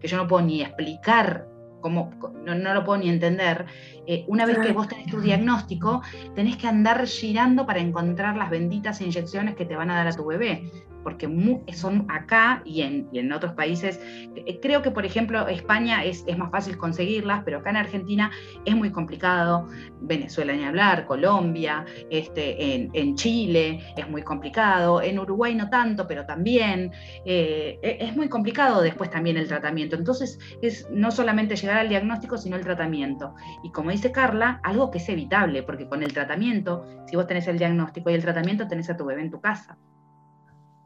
que 0.00 0.08
yo 0.08 0.16
no 0.16 0.26
puedo 0.26 0.44
ni 0.44 0.62
explicar 0.62 1.46
no, 1.88 2.54
no, 2.54 2.74
lo 2.74 2.84
puedo 2.84 2.98
ni 2.98 3.08
entender, 3.08 3.66
eh, 4.06 4.24
una 4.28 4.46
vez 4.46 4.58
que 4.58 4.72
vos 4.72 4.88
tenés 4.88 5.06
tu 5.06 5.20
diagnóstico, 5.20 6.02
tenés 6.34 6.56
que 6.56 6.66
andar 6.66 7.06
girando 7.06 7.66
para 7.66 7.80
encontrar 7.80 8.36
las 8.36 8.50
benditas 8.50 9.00
inyecciones 9.00 9.54
que 9.54 9.64
te 9.64 9.76
van 9.76 9.90
a 9.90 9.96
dar 9.96 10.08
a 10.08 10.12
tu 10.12 10.24
bebé 10.26 10.70
porque 11.06 11.28
son 11.72 12.04
acá 12.08 12.62
y 12.64 12.82
en, 12.82 13.32
otros 13.32 13.52
países, 13.52 14.00
eh, 14.34 14.58
creo 14.60 14.82
que 14.82 14.90
por 14.90 15.06
ejemplo 15.06 15.46
España 15.46 16.02
es, 16.02 16.24
más 16.36 16.50
fácil 16.50 16.76
conseguirlas, 16.76 17.44
pero 17.44 17.58
acá 17.58 17.70
en 17.70 17.76
Argentina 17.76 18.32
es 18.64 18.74
muy 18.74 18.90
complicado, 18.90 19.68
Venezuela 20.00 20.52
ni 20.52 20.64
hablar, 20.64 21.06
Colombia, 21.06 21.84
este, 22.10 22.74
en, 22.74 22.90
en 22.92 23.14
Chile 23.14 23.84
es 23.96 24.08
muy 24.10 24.22
complicado, 24.22 25.00
en 25.00 25.20
Uruguay 25.20 25.54
no 25.54 25.70
tanto, 25.70 26.08
pero 26.08 26.26
también 26.26 26.90
eh, 27.24 27.78
e, 27.84 27.98
es 28.00 28.16
muy 28.16 28.28
complicado 28.28 28.82
después 28.82 29.08
también 29.08 29.36
el 29.36 29.46
tratamiento. 29.46 29.94
Entonces 29.94 30.40
es 30.60 30.88
no 30.90 31.12
solamente 31.12 31.54
llegar 31.54 31.76
al 31.78 31.88
diagnóstico, 31.88 32.36
sino 32.36 32.56
el 32.56 32.64
tratamiento. 32.64 33.36
Y 33.62 33.70
como 33.70 33.92
dice 33.92 34.10
Carla, 34.10 34.58
algo 34.64 34.90
que 34.90 34.98
es 34.98 35.08
evitable, 35.08 35.62
porque 35.62 35.86
con 35.88 36.02
el 36.02 36.12
tratamiento, 36.12 36.84
si 37.06 37.14
vos 37.14 37.28
tenés 37.28 37.46
el 37.46 37.58
diagnóstico 37.58 38.10
y 38.10 38.14
el 38.14 38.22
tratamiento, 38.22 38.66
tenés 38.66 38.90
a 38.90 38.96
tu 38.96 39.04
bebé 39.04 39.22
en 39.22 39.30
tu 39.30 39.40
casa. 39.40 39.78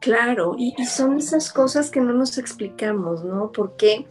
Claro, 0.01 0.55
y, 0.57 0.73
son 0.85 1.19
esas 1.19 1.53
cosas 1.53 1.91
que 1.91 2.01
no 2.01 2.11
nos 2.11 2.39
explicamos, 2.39 3.23
¿no? 3.23 3.51
¿Por 3.51 3.75
qué? 3.75 4.07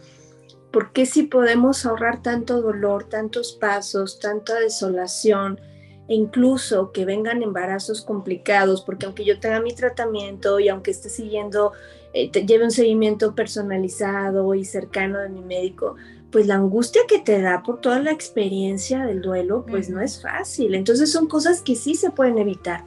si 1.05 1.23
podemos 1.23 1.85
ahorrar 1.85 2.21
tanto 2.21 2.61
dolor, 2.61 3.09
tantos 3.09 3.51
pasos, 3.51 4.17
tanta 4.19 4.57
desolación 4.57 5.59
e 6.07 6.15
incluso 6.15 6.93
que 6.93 7.03
vengan 7.03 7.43
embarazos 7.43 8.05
complicados, 8.05 8.83
porque 8.83 9.05
aunque 9.05 9.25
yo 9.25 9.41
tenga 9.41 9.59
mi 9.59 9.75
tratamiento 9.75 10.61
y 10.61 10.69
aunque 10.69 10.91
esté 10.91 11.09
siguiendo, 11.09 11.73
eh, 12.13 12.31
lleve 12.31 12.63
un 12.63 12.71
seguimiento 12.71 13.35
personalizado 13.35 14.55
y 14.55 14.63
cercano 14.63 15.19
de 15.19 15.27
mi 15.27 15.41
médico, 15.41 15.97
pues 16.31 16.47
la 16.47 16.55
angustia 16.55 17.01
que 17.05 17.19
te 17.19 17.41
da 17.41 17.63
por 17.63 17.81
toda 17.81 17.99
la 17.99 18.11
experiencia 18.11 19.05
del 19.05 19.21
duelo, 19.21 19.65
pues 19.69 19.89
no 19.89 19.99
es 19.99 20.21
fácil. 20.21 20.73
Entonces 20.73 21.11
son 21.11 21.27
cosas 21.27 21.61
que 21.61 21.75
sí 21.75 21.95
se 21.95 22.11
pueden 22.11 22.37
evitar. 22.37 22.85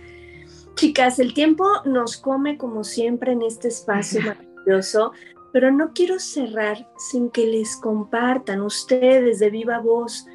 Chicas, 0.74 1.18
el 1.18 1.34
tiempo 1.34 1.64
nos 1.84 2.16
come 2.16 2.58
como 2.58 2.84
siempre 2.84 3.32
en 3.32 3.42
este 3.42 3.68
espacio 3.68 4.20
maravilloso, 4.22 5.12
pero 5.52 5.70
no 5.70 5.92
quiero 5.92 6.18
cerrar 6.18 6.88
sin 6.98 7.30
que 7.30 7.46
les 7.46 7.76
compartan 7.76 8.60
ustedes 8.60 9.38
de 9.38 9.50
viva 9.50 9.78
voz 9.78 10.26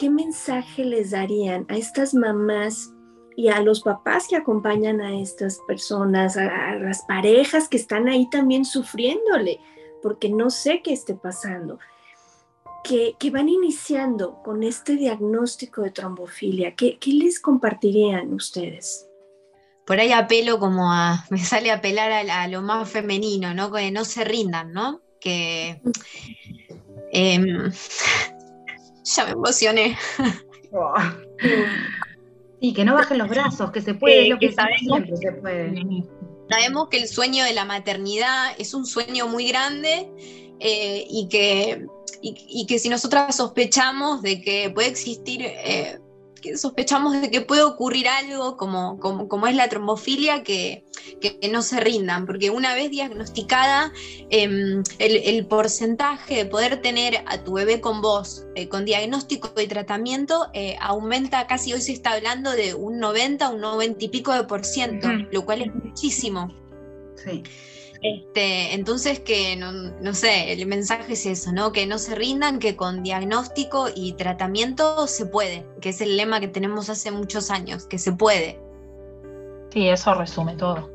qué 0.00 0.08
mensaje 0.08 0.82
les 0.82 1.10
darían 1.10 1.66
a 1.68 1.76
estas 1.76 2.14
mamás 2.14 2.90
y 3.36 3.48
a 3.48 3.60
los 3.60 3.82
papás 3.82 4.26
que 4.28 4.36
acompañan 4.36 5.02
a 5.02 5.20
estas 5.20 5.58
personas, 5.68 6.38
a, 6.38 6.74
las 6.76 7.02
parejas 7.02 7.68
que 7.68 7.76
están 7.76 8.08
ahí 8.08 8.28
también 8.30 8.64
sufriéndole, 8.64 9.60
porque 10.02 10.30
no 10.30 10.48
sé 10.48 10.80
qué 10.82 10.94
esté 10.94 11.14
pasando, 11.14 11.78
que, 12.82 13.14
van 13.30 13.50
iniciando 13.50 14.42
con 14.42 14.62
este 14.62 14.96
diagnóstico 14.96 15.82
de 15.82 15.90
trombofilia. 15.90 16.74
¿Qué, 16.74 16.98
les 17.04 17.38
compartirían 17.38 18.32
ustedes? 18.32 19.09
Por 19.90 19.98
ahí 19.98 20.12
apelo 20.12 20.60
como 20.60 20.92
a, 20.92 21.24
me 21.30 21.38
sale 21.38 21.72
a 21.72 21.74
apelar 21.74 22.12
a, 22.12 22.46
lo 22.46 22.62
más 22.62 22.88
femenino, 22.88 23.54
¿no? 23.54 23.72
Que 23.72 23.90
no 23.90 24.04
se 24.04 24.22
rindan, 24.22 24.72
¿no? 24.72 25.00
Que... 25.20 25.82
Em, 27.10 27.44
ya 29.04 29.24
me 29.24 29.32
emocioné. 29.32 29.98
Y 32.62 32.74
que 32.74 32.84
no 32.84 32.94
bajen 32.94 33.16
los 33.16 33.28
brazos, 33.28 33.72
que 33.72 33.80
se 33.80 33.94
puede, 33.94 34.28
lo 34.28 34.38
que, 34.38 34.52
sabemos, 34.52 35.18
se 35.18 35.32
puede. 35.32 35.72
Sabemos 36.50 36.88
que 36.90 36.98
el 36.98 37.08
sueño 37.08 37.42
de 37.42 37.54
la 37.54 37.64
maternidad 37.64 38.52
es 38.58 38.74
un 38.74 38.84
sueño 38.84 39.28
muy 39.28 39.48
grande 39.48 40.10
eh, 40.60 41.06
y, 41.08 41.26
que, 41.28 41.86
y, 42.20 42.66
que 42.66 42.78
si 42.78 42.90
nosotras 42.90 43.34
sospechamos 43.34 44.20
de 44.20 44.42
que 44.42 44.68
puede 44.68 44.88
existir 44.88 45.40
eh, 45.42 45.98
que 46.40 46.56
sospechamos 46.56 47.20
de 47.20 47.30
que 47.30 47.40
puede 47.40 47.62
ocurrir 47.62 48.08
algo 48.08 48.56
como, 48.56 48.98
como, 48.98 49.46
es 49.46 49.54
la 49.54 49.68
trombofilia, 49.68 50.42
que, 50.42 50.84
no 51.50 51.62
se 51.62 51.80
rindan, 51.80 52.26
porque 52.26 52.50
una 52.50 52.74
vez 52.74 52.90
diagnosticada, 52.90 53.92
em, 54.30 54.82
el, 54.98 55.46
porcentaje 55.46 56.36
de 56.36 56.44
poder 56.46 56.80
tener 56.82 57.24
a 57.26 57.42
tu 57.42 57.54
bebé 57.54 57.80
con 57.80 58.00
vos, 58.00 58.44
eh, 58.54 58.68
con 58.68 58.84
diagnóstico 58.84 59.52
y 59.60 59.66
tratamiento, 59.66 60.48
eh, 60.54 60.76
aumenta 60.80 61.46
casi, 61.46 61.72
hoy 61.72 61.80
se 61.80 61.92
está 61.92 62.12
hablando 62.12 62.52
de 62.52 62.74
un 62.74 62.98
90, 62.98 63.48
un 63.50 63.60
90 63.60 64.04
y 64.04 64.08
pico 64.08 64.32
de 64.32 64.44
por 64.44 64.64
ciento, 64.64 65.08
lo 65.30 65.44
cual 65.44 65.62
es 65.62 65.74
muchísimo. 65.74 66.54
Sí. 67.16 67.42
Este, 68.02 68.74
entonces 68.74 69.20
que 69.20 69.56
no, 69.56 70.14
sé, 70.14 70.52
el 70.52 70.66
mensaje 70.66 71.12
es 71.12 71.26
eso, 71.26 71.52
¿no? 71.52 71.72
Que 71.72 71.86
no 71.86 71.98
se 71.98 72.14
rindan, 72.14 72.58
que 72.58 72.74
con 72.74 73.02
diagnóstico 73.02 73.88
y 73.94 74.12
tratamiento 74.14 75.06
se 75.06 75.26
puede, 75.26 75.66
que 75.80 75.90
es 75.90 76.00
el 76.00 76.16
lema 76.16 76.40
que 76.40 76.48
tenemos 76.48 76.88
hace 76.88 77.10
muchos 77.10 77.50
años, 77.50 77.84
que 77.84 77.98
se 77.98 78.12
puede. 78.12 78.58
Sí, 79.72 79.88
eso 79.88 80.14
resume 80.14 80.56
todo. 80.56 80.90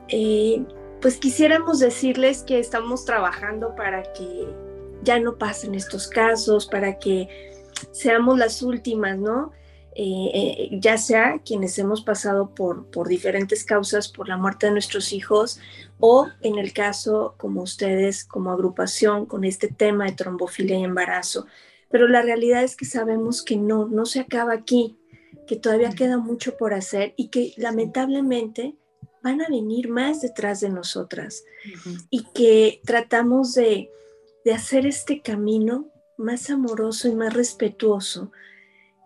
eh, 0.09 0.65
pues 1.01 1.17
quisiéramos 1.17 1.81
decirles 1.81 2.43
que 2.43 2.59
estamos 2.59 3.05
trabajando 3.05 3.75
para 3.75 4.03
que 4.13 4.47
ya 5.03 5.19
no 5.19 5.37
pasen 5.37 5.75
estos 5.75 6.07
casos, 6.07 6.67
para 6.67 6.99
que 6.99 7.29
seamos 7.91 8.39
las 8.39 8.63
últimas, 8.63 9.19
¿no? 9.19 9.53
Eh, 9.95 10.31
eh, 10.33 10.79
ya 10.81 10.97
sea 10.97 11.41
quienes 11.45 11.79
hemos 11.79 12.03
pasado 12.03 12.55
por, 12.55 12.87
por 12.87 13.09
diferentes 13.09 13.63
causas, 13.65 14.09
por 14.09 14.27
la 14.27 14.39
muerte 14.39 14.67
de 14.67 14.73
nuestros 14.73 15.13
hijos, 15.13 15.61
o 16.01 16.29
en 16.41 16.59
el 16.59 16.73
caso 16.73 17.35
como 17.37 17.63
ustedes, 17.63 18.25
como 18.25 18.51
agrupación, 18.53 19.27
con 19.27 19.45
este 19.45 19.69
tema 19.69 20.07
de 20.07 20.13
trombofilia 20.13 20.79
y 20.79 20.85
embarazo. 20.85 21.47
Pero 21.91 22.09
la 22.09 22.23
realidad 22.23 22.63
es 22.63 22.75
que 22.75 22.87
sabemos 22.87 23.43
que 23.43 23.57
no, 23.57 23.87
no 23.87 24.07
se 24.07 24.21
acaba 24.21 24.55
aquí, 24.55 24.99
que 25.47 25.57
todavía 25.57 25.91
queda 25.91 26.17
mucho 26.17 26.57
por 26.57 26.73
hacer 26.73 27.13
y 27.17 27.29
que 27.29 27.53
lamentablemente 27.59 28.77
van 29.23 29.41
a 29.41 29.49
venir 29.49 29.89
más 29.89 30.21
detrás 30.21 30.61
de 30.61 30.69
nosotras 30.69 31.45
y 32.11 32.25
que 32.35 32.81
tratamos 32.85 33.55
de, 33.55 33.91
hacer 34.53 34.87
este 34.87 35.23
camino 35.23 35.89
más 36.17 36.51
amoroso 36.51 37.09
y 37.09 37.15
más 37.15 37.33
respetuoso, 37.33 38.33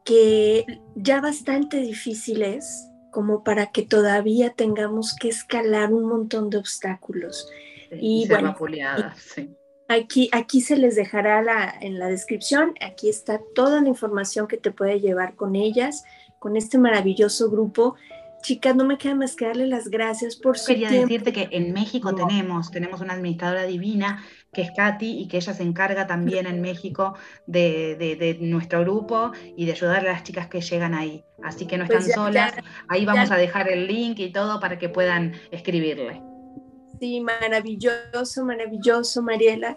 que 0.05 0.65
ya 0.95 1.21
bastante 1.21 1.79
difícil 1.79 2.43
es 2.43 2.89
como 3.11 3.45
para 3.45 3.71
que 3.71 3.83
todavía 3.83 4.55
tengamos 4.55 5.15
que 5.15 5.29
escalar 5.29 5.93
un 5.93 6.05
montón 6.05 6.49
de 6.49 6.57
obstáculos. 6.57 7.51
y, 7.93 8.27
bueno, 8.29 8.57
aquí, 9.89 10.31
aquí 10.33 10.61
se 10.63 10.77
les 10.77 10.97
dejará 10.97 11.43
la, 11.43 11.75
en 11.81 11.99
la 11.99 12.09
descripción, 12.09 12.75
aquí 12.81 13.11
está 13.11 13.41
toda 13.55 13.83
la 13.83 13.89
información 13.89 14.47
que 14.49 14.57
te 14.57 14.71
puede 14.71 15.01
llevar 15.01 15.35
con 15.35 15.55
ellas, 15.55 16.05
con 16.39 16.57
este 16.57 16.79
maravilloso 16.79 17.51
grupo 17.51 17.97
Chicas, 18.47 18.77
no 18.77 18.85
me 18.85 18.97
queda 18.97 19.17
más 19.17 19.35
que 19.35 19.45
darle 19.45 19.67
las 19.67 19.89
gracias 19.89 20.37
por 20.37 20.57
su 20.57 20.67
Quería 20.67 20.89
decirte 20.89 21.33
que 21.33 21.49
en 21.51 21.73
México 21.73 22.15
tenemos, 22.15 22.71
tenemos 22.71 23.01
una 23.01 23.15
administradora 23.15 23.65
divina 23.65 24.25
que 24.53 24.63
es 24.63 24.71
Katy 24.71 25.19
y 25.19 25.27
que 25.27 25.39
ella 25.39 25.53
se 25.53 25.65
encarga 25.65 26.07
también 26.07 26.47
en 26.47 26.61
México 26.61 27.15
de, 27.49 28.39
nuestro 28.41 28.83
grupo 28.83 29.33
y 29.57 29.67
de 29.67 29.73
ayudar 29.73 30.07
a 30.07 30.13
las 30.13 30.23
chicas 30.23 30.47
que 30.47 30.61
llegan 30.61 30.95
ahí. 30.95 31.25
Así 31.43 31.67
que 31.67 31.77
no 31.77 31.87
están 31.87 32.03
pues 32.03 32.15
solas. 32.15 32.55
ahí 32.87 33.05
vamos 33.05 33.33
a 33.33 33.37
dejar 33.37 33.69
el 33.69 33.89
link 33.89 34.21
y 34.21 34.31
todo 34.31 34.61
para 34.61 34.79
que 34.79 34.91
puedan 34.91 35.33
escribirle. 35.51 36.23
Sí, 37.01 37.21
maravilloso, 37.21 38.45
maravilloso, 38.45 39.23
Mariela. 39.23 39.77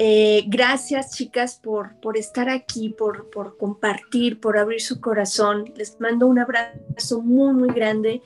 Eh, 0.00 0.44
gracias, 0.46 1.16
chicas, 1.16 1.58
por, 1.60 1.98
por 2.00 2.16
estar 2.16 2.48
aquí, 2.48 2.90
por, 2.90 3.30
por 3.30 3.56
compartir, 3.56 4.38
por 4.38 4.56
abrir 4.56 4.80
su 4.80 5.00
corazón. 5.00 5.72
Les 5.74 6.00
mando 6.00 6.28
un 6.28 6.38
abrazo 6.38 7.20
muy, 7.20 7.52
muy 7.52 7.68
grande. 7.68 8.22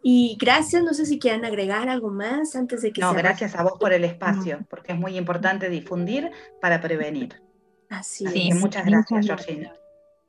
Y 0.00 0.38
gracias, 0.40 0.84
no 0.84 0.94
sé 0.94 1.06
si 1.06 1.18
quieran 1.18 1.44
agregar 1.44 1.88
algo 1.88 2.08
más 2.08 2.54
antes 2.54 2.82
de 2.82 2.92
que... 2.92 3.00
No, 3.00 3.12
gracias 3.14 3.56
a 3.56 3.64
vos 3.64 3.72
por 3.80 3.92
el 3.92 4.04
espacio, 4.04 4.64
porque 4.70 4.92
es 4.92 4.98
muy 4.98 5.16
importante 5.16 5.68
difundir 5.68 6.30
para 6.60 6.80
prevenir. 6.80 7.42
Así, 7.90 8.24
es. 8.48 8.54
Muchas 8.54 8.86
gracias, 8.86 9.26
Georgina. 9.26 9.72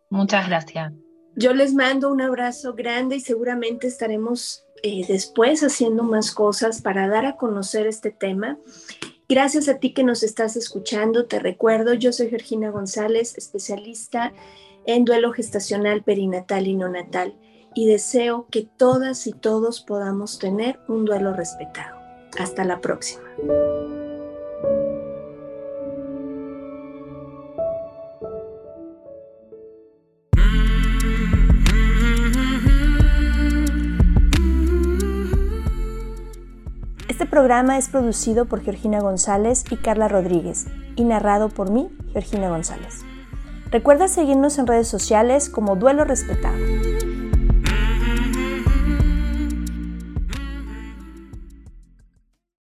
Muchas 0.10 0.48
gracias. 0.48 0.92
Yo 1.36 1.54
les 1.54 1.76
mando 1.76 2.12
un 2.12 2.22
abrazo 2.22 2.74
grande 2.74 3.18
y 3.18 3.20
seguramente 3.20 3.86
estaremos 3.86 4.66
eh, 4.82 5.06
después 5.08 5.64
haciendo 5.64 6.02
más 6.02 6.32
cosas 6.32 6.82
para 6.82 7.08
dar 7.08 7.28
a 7.28 7.36
conocer 7.36 7.86
este 7.86 8.10
tema. 8.10 8.58
Gracias 9.30 9.70
a 9.70 9.78
ti 9.78 9.94
que 9.94 10.04
nos 10.04 10.24
estás 10.24 10.56
escuchando. 10.56 11.28
Te 11.28 11.38
recuerdo, 11.38 11.94
yo 11.94 12.12
soy 12.12 12.30
Georgina 12.30 12.72
González, 12.72 13.38
especialista 13.38 14.34
en 14.88 15.06
duelo 15.06 15.32
gestacional 15.34 16.02
perinatal 16.02 16.66
y 16.66 16.74
neonatal 16.74 17.36
y 17.76 17.86
deseo 17.86 18.48
que 18.50 18.64
todas 18.64 19.28
y 19.28 19.34
todos 19.34 19.82
podamos 19.82 20.40
tener 20.40 20.80
un 20.88 21.06
duelo 21.06 21.34
respetado. 21.34 22.00
Hasta 22.40 22.66
la 22.66 22.82
próxima. 22.82 23.22
Este 37.20 37.30
programa 37.30 37.78
es 37.78 37.90
producido 37.90 38.46
por 38.46 38.62
Georgina 38.62 39.02
González 39.02 39.66
y 39.70 39.76
Carla 39.76 40.08
Rodríguez 40.08 40.68
y 40.96 41.04
narrado 41.04 41.50
por 41.50 41.70
mí, 41.70 41.90
Georgina 42.14 42.48
González. 42.48 43.02
Recuerda 43.72 44.08
seguirnos 44.08 44.58
en 44.58 44.68
redes 44.68 44.88
sociales 44.88 45.50
como 45.50 45.76
Duelo 45.76 46.06
Respetado. 46.06 46.56